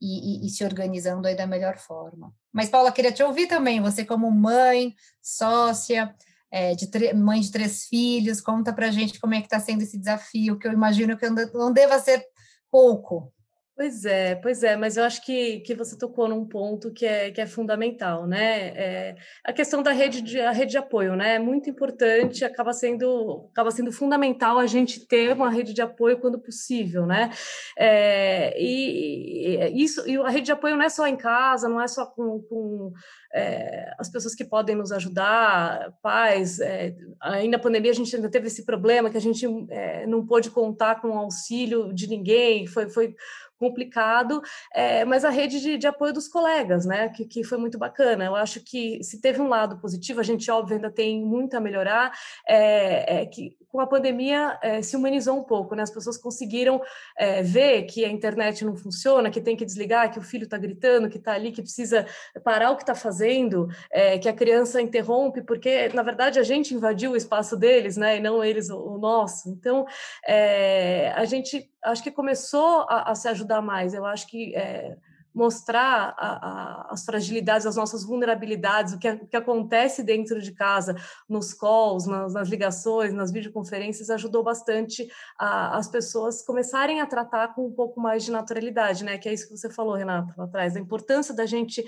e, 0.00 0.44
e, 0.44 0.46
e, 0.46 0.50
se 0.50 0.64
organizando 0.64 1.28
aí 1.28 1.36
da 1.36 1.46
melhor 1.46 1.76
forma. 1.76 2.34
Mas, 2.52 2.68
Paula, 2.68 2.90
queria 2.90 3.12
te 3.12 3.22
ouvir 3.22 3.46
também, 3.46 3.80
você 3.80 4.04
como 4.04 4.30
mãe, 4.30 4.94
sócia, 5.22 6.14
é, 6.52 6.74
de 6.74 7.14
mãe 7.14 7.40
de 7.40 7.50
três 7.50 7.86
filhos, 7.86 8.42
conta 8.42 8.74
para 8.74 8.90
gente 8.90 9.18
como 9.18 9.34
é 9.34 9.40
que 9.40 9.46
está 9.46 9.58
sendo 9.58 9.82
esse 9.82 9.98
desafio, 9.98 10.58
que 10.58 10.68
eu 10.68 10.72
imagino 10.72 11.16
que 11.16 11.26
não 11.30 11.72
deva 11.72 11.98
ser 11.98 12.22
pouco. 12.70 13.32
Pois 13.74 14.04
é, 14.04 14.34
pois 14.34 14.62
é, 14.62 14.76
mas 14.76 14.98
eu 14.98 15.04
acho 15.04 15.24
que, 15.24 15.60
que 15.60 15.74
você 15.74 15.96
tocou 15.96 16.28
num 16.28 16.46
ponto 16.46 16.92
que 16.92 17.06
é, 17.06 17.30
que 17.30 17.40
é 17.40 17.46
fundamental, 17.46 18.26
né? 18.26 18.68
É, 18.76 19.16
a 19.42 19.50
questão 19.50 19.82
da 19.82 19.92
rede 19.92 20.20
de, 20.20 20.38
a 20.40 20.50
rede 20.50 20.72
de 20.72 20.78
apoio, 20.78 21.16
né? 21.16 21.36
É 21.36 21.38
muito 21.38 21.70
importante, 21.70 22.44
acaba 22.44 22.74
sendo, 22.74 23.48
acaba 23.50 23.70
sendo 23.70 23.90
fundamental 23.90 24.58
a 24.58 24.66
gente 24.66 25.06
ter 25.06 25.32
uma 25.32 25.48
rede 25.48 25.72
de 25.72 25.80
apoio 25.80 26.20
quando 26.20 26.38
possível, 26.38 27.06
né? 27.06 27.30
É, 27.78 28.54
e, 28.62 29.56
e, 29.56 29.82
isso, 29.82 30.06
e 30.06 30.18
a 30.18 30.28
rede 30.28 30.46
de 30.46 30.52
apoio 30.52 30.76
não 30.76 30.84
é 30.84 30.90
só 30.90 31.06
em 31.06 31.16
casa, 31.16 31.66
não 31.66 31.80
é 31.80 31.88
só 31.88 32.04
com, 32.04 32.42
com 32.42 32.92
é, 33.32 33.90
as 33.98 34.10
pessoas 34.10 34.34
que 34.34 34.44
podem 34.44 34.76
nos 34.76 34.92
ajudar, 34.92 35.94
pais. 36.02 36.60
É, 36.60 36.94
ainda 37.22 37.56
na 37.56 37.62
pandemia 37.62 37.90
a 37.90 37.94
gente 37.94 38.14
ainda 38.14 38.30
teve 38.30 38.48
esse 38.48 38.66
problema 38.66 39.08
que 39.08 39.16
a 39.16 39.20
gente 39.20 39.46
é, 39.70 40.06
não 40.06 40.26
pôde 40.26 40.50
contar 40.50 41.00
com 41.00 41.08
o 41.08 41.18
auxílio 41.18 41.90
de 41.94 42.06
ninguém, 42.06 42.66
foi, 42.66 42.90
foi 42.90 43.14
complicado, 43.62 44.42
é, 44.74 45.04
mas 45.04 45.24
a 45.24 45.30
rede 45.30 45.60
de, 45.60 45.78
de, 45.78 45.86
apoio 45.86 46.12
dos 46.12 46.26
colegas, 46.26 46.84
né, 46.84 47.08
que, 47.10 47.24
que 47.24 47.44
foi 47.44 47.58
muito 47.58 47.78
bacana. 47.78 48.24
Eu 48.24 48.34
acho 48.34 48.60
que 48.60 49.02
se 49.04 49.20
teve 49.20 49.40
um 49.40 49.46
lado 49.46 49.78
positivo, 49.78 50.18
a 50.18 50.24
gente, 50.24 50.50
óbvio, 50.50 50.74
ainda 50.74 50.90
tem 50.90 51.24
muito 51.24 51.56
a 51.56 51.60
melhorar, 51.60 52.12
é, 52.44 53.22
é 53.22 53.26
que 53.26 53.56
com 53.72 53.80
a 53.80 53.86
pandemia 53.86 54.58
é, 54.60 54.82
se 54.82 54.94
humanizou 54.94 55.38
um 55.38 55.42
pouco, 55.42 55.74
né, 55.74 55.82
as 55.82 55.90
pessoas 55.90 56.18
conseguiram 56.18 56.82
é, 57.16 57.42
ver 57.42 57.84
que 57.84 58.04
a 58.04 58.08
internet 58.08 58.66
não 58.66 58.76
funciona, 58.76 59.30
que 59.30 59.40
tem 59.40 59.56
que 59.56 59.64
desligar, 59.64 60.12
que 60.12 60.18
o 60.18 60.22
filho 60.22 60.44
está 60.44 60.58
gritando, 60.58 61.08
que 61.08 61.16
está 61.16 61.32
ali, 61.32 61.50
que 61.50 61.62
precisa 61.62 62.06
parar 62.44 62.70
o 62.70 62.76
que 62.76 62.82
está 62.82 62.94
fazendo, 62.94 63.68
é, 63.90 64.18
que 64.18 64.28
a 64.28 64.32
criança 64.34 64.82
interrompe, 64.82 65.40
porque, 65.40 65.88
na 65.94 66.02
verdade, 66.02 66.38
a 66.38 66.42
gente 66.42 66.74
invadiu 66.74 67.12
o 67.12 67.16
espaço 67.16 67.56
deles, 67.56 67.96
né, 67.96 68.18
e 68.18 68.20
não 68.20 68.44
eles 68.44 68.68
o, 68.68 68.76
o 68.76 68.98
nosso. 68.98 69.48
Então, 69.48 69.86
a 71.16 71.24
gente 71.24 71.70
acho 71.82 72.02
que 72.02 72.10
começou 72.10 72.82
a, 72.88 73.10
a 73.10 73.14
se 73.14 73.26
ajudar 73.28 73.62
mais. 73.62 73.94
Eu 73.94 74.04
acho 74.04 74.26
que 74.26 74.54
mostrar 75.34 76.14
a, 76.16 76.86
a, 76.88 76.92
as 76.92 77.04
fragilidades, 77.04 77.66
as 77.66 77.76
nossas 77.76 78.04
vulnerabilidades, 78.04 78.92
o 78.92 78.98
que, 78.98 79.08
o 79.08 79.26
que 79.26 79.36
acontece 79.36 80.02
dentro 80.02 80.40
de 80.40 80.52
casa, 80.52 80.94
nos 81.28 81.54
calls, 81.54 82.06
nas, 82.06 82.34
nas 82.34 82.48
ligações, 82.48 83.12
nas 83.12 83.32
videoconferências, 83.32 84.10
ajudou 84.10 84.42
bastante 84.42 85.08
a, 85.38 85.76
as 85.76 85.88
pessoas 85.88 86.44
começarem 86.44 87.00
a 87.00 87.06
tratar 87.06 87.54
com 87.54 87.66
um 87.66 87.72
pouco 87.72 88.00
mais 88.00 88.24
de 88.24 88.30
naturalidade, 88.30 89.04
né? 89.04 89.18
Que 89.18 89.28
é 89.28 89.32
isso 89.32 89.48
que 89.48 89.56
você 89.56 89.70
falou, 89.70 89.94
Renata, 89.94 90.34
lá 90.36 90.44
atrás, 90.44 90.76
a 90.76 90.80
importância 90.80 91.34
da 91.34 91.46
gente 91.46 91.84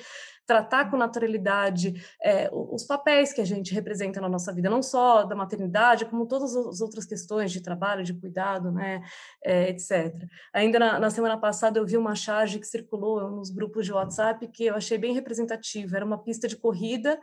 tratar 0.47 0.91
com 0.91 0.97
naturalidade 0.97 1.95
é, 2.23 2.51
os 2.53 2.85
papéis 2.85 3.33
que 3.33 3.41
a 3.41 3.45
gente 3.45 3.73
representa 3.73 4.21
na 4.21 4.29
nossa 4.29 4.53
vida, 4.53 4.69
não 4.69 4.83
só 4.83 5.25
da 5.25 5.35
maternidade, 5.35 6.05
como 6.05 6.27
todas 6.27 6.55
as 6.55 6.81
outras 6.81 7.05
questões 7.05 7.51
de 7.51 7.63
trabalho, 7.63 8.05
de 8.05 8.15
cuidado, 8.15 8.71
né, 8.71 9.03
é, 9.43 9.71
etc. 9.71 10.15
Ainda 10.53 10.79
na, 10.79 10.99
na, 10.99 11.11
semana 11.11 11.39
passada 11.39 11.79
eu 11.79 11.87
vi 11.87 11.97
uma 11.97 12.15
charge 12.15 12.59
que 12.59 12.67
circulou 12.67 13.31
nos 13.31 13.51
grupos 13.51 13.87
de 13.87 13.93
WhatsApp 13.93 14.47
que 14.49 14.67
eu 14.67 14.75
achei 14.75 14.99
bem 14.99 15.15
representativa. 15.15 15.97
Era 15.97 16.05
uma 16.05 16.23
pista 16.23 16.47
de 16.47 16.57
corrida 16.57 17.19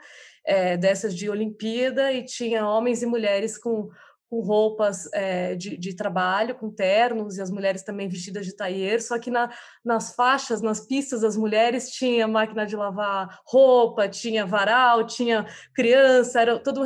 é, 0.45 0.75
dessas 0.77 1.15
de 1.15 1.29
Olimpíada 1.29 2.11
e 2.11 2.25
tinha 2.25 2.67
homens 2.67 3.01
e 3.01 3.05
mulheres 3.05 3.57
com 3.57 3.89
com 4.31 4.39
roupas 4.39 5.09
é, 5.13 5.55
de, 5.55 5.75
de, 5.75 5.93
trabalho, 5.93 6.55
com 6.55 6.71
ternos, 6.71 7.37
e 7.37 7.41
as 7.41 7.51
mulheres 7.51 7.83
também 7.83 8.07
vestidas 8.07 8.45
de 8.45 8.55
taier, 8.55 9.03
só 9.03 9.19
que 9.19 9.29
na, 9.29 9.51
nas 9.83 10.15
faixas, 10.15 10.61
nas 10.61 10.79
pistas 10.87 11.19
das 11.19 11.35
mulheres, 11.35 11.89
tinha 11.89 12.29
máquina 12.29 12.65
de 12.65 12.77
lavar 12.77 13.41
roupa, 13.45 14.07
tinha 14.07 14.45
varal, 14.45 15.05
tinha 15.05 15.45
criança, 15.75 16.39
era 16.39 16.57
toda 16.57 16.79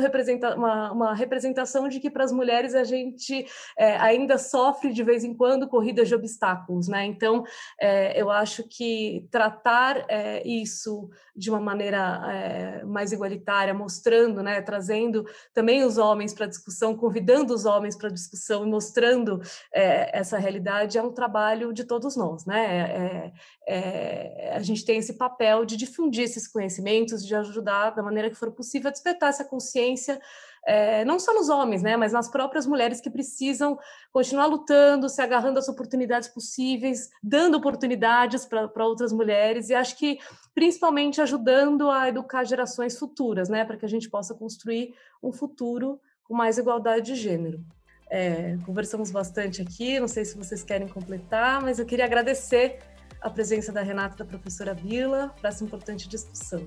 uma, 0.56 0.90
uma 0.90 1.14
representação 1.14 1.88
de 1.88 2.00
que 2.00 2.10
para 2.10 2.24
as 2.24 2.32
mulheres 2.32 2.74
a 2.74 2.82
gente 2.82 3.46
é, 3.78 3.96
ainda 3.98 4.38
sofre 4.38 4.92
de 4.92 5.04
vez 5.04 5.22
em 5.22 5.32
quando 5.32 5.68
corridas 5.68 6.08
de 6.08 6.16
obstáculos, 6.16 6.88
né? 6.88 7.06
Então, 7.06 7.44
é, 7.80 8.20
eu 8.20 8.28
acho 8.28 8.64
que 8.68 9.24
tratar 9.30 10.04
isso 10.44 11.08
de 11.36 11.48
uma 11.48 11.60
maneira 11.60 12.82
mais 12.86 13.12
igualitária, 13.12 13.72
mostrando, 13.72 14.42
né, 14.42 14.60
trazendo 14.62 15.24
também 15.54 15.84
os 15.84 15.98
homens 15.98 16.34
para 16.34 16.46
a 16.46 16.48
discussão, 16.48 16.96
convidando 16.96 17.35
convidando 17.36 17.54
os 17.54 17.64
homens 17.64 17.96
para 17.96 18.08
discussão 18.08 18.66
e 18.66 18.70
mostrando 18.70 19.40
é, 19.72 20.18
essa 20.18 20.38
realidade 20.38 20.96
é 20.96 21.02
um 21.02 21.12
trabalho 21.12 21.72
de 21.72 21.84
todos 21.84 22.16
nós, 22.16 22.46
né? 22.46 22.64
É, 22.66 23.32
é, 23.68 24.52
a 24.54 24.60
gente 24.60 24.84
tem 24.84 24.98
esse 24.98 25.14
papel 25.14 25.64
de 25.64 25.76
difundir 25.76 26.24
esses 26.24 26.48
conhecimentos, 26.48 27.24
de 27.24 27.34
ajudar 27.34 27.90
da 27.90 28.02
maneira 28.02 28.30
que 28.30 28.36
for 28.36 28.50
possível 28.52 28.88
a 28.88 28.92
despertar 28.92 29.28
essa 29.28 29.44
consciência 29.44 30.20
é, 30.68 31.04
não 31.04 31.20
só 31.20 31.32
nos 31.32 31.48
homens, 31.48 31.80
né, 31.80 31.96
mas 31.96 32.12
nas 32.12 32.28
próprias 32.28 32.66
mulheres 32.66 33.00
que 33.00 33.08
precisam 33.08 33.78
continuar 34.12 34.46
lutando, 34.46 35.08
se 35.08 35.22
agarrando 35.22 35.60
às 35.60 35.68
oportunidades 35.68 36.28
possíveis, 36.28 37.08
dando 37.22 37.56
oportunidades 37.56 38.44
para 38.44 38.84
outras 38.84 39.12
mulheres, 39.12 39.70
e 39.70 39.74
acho 39.74 39.96
que 39.96 40.18
principalmente 40.52 41.20
ajudando 41.20 41.88
a 41.88 42.08
educar 42.08 42.42
gerações 42.42 42.98
futuras, 42.98 43.48
né, 43.48 43.64
para 43.64 43.76
que 43.76 43.84
a 43.84 43.88
gente 43.88 44.10
possa 44.10 44.34
construir 44.34 44.92
um 45.22 45.30
futuro 45.30 46.00
com 46.26 46.34
mais 46.34 46.58
igualdade 46.58 47.06
de 47.06 47.14
gênero. 47.14 47.64
É, 48.10 48.56
conversamos 48.64 49.10
bastante 49.10 49.62
aqui, 49.62 49.98
não 49.98 50.08
sei 50.08 50.24
se 50.24 50.36
vocês 50.36 50.62
querem 50.62 50.86
completar, 50.86 51.60
mas 51.60 51.78
eu 51.78 51.86
queria 51.86 52.04
agradecer 52.04 52.78
a 53.20 53.28
presença 53.28 53.72
da 53.72 53.82
Renata 53.82 54.14
e 54.14 54.18
da 54.18 54.24
professora 54.24 54.74
Bila 54.74 55.34
para 55.40 55.48
essa 55.48 55.64
importante 55.64 56.08
discussão. 56.08 56.66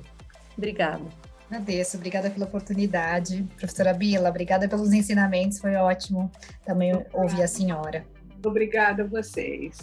Obrigada. 0.57 1.05
Agradeço, 1.49 1.97
obrigada 1.97 2.29
pela 2.29 2.45
oportunidade. 2.45 3.43
Professora 3.57 3.93
Bila, 3.93 4.29
obrigada 4.29 4.67
pelos 4.67 4.93
ensinamentos, 4.93 5.59
foi 5.59 5.75
ótimo 5.75 6.31
também 6.65 6.91
ouvir 7.13 7.41
a 7.41 7.47
senhora. 7.47 8.05
Obrigada 8.43 9.03
a 9.03 9.07
vocês. 9.07 9.77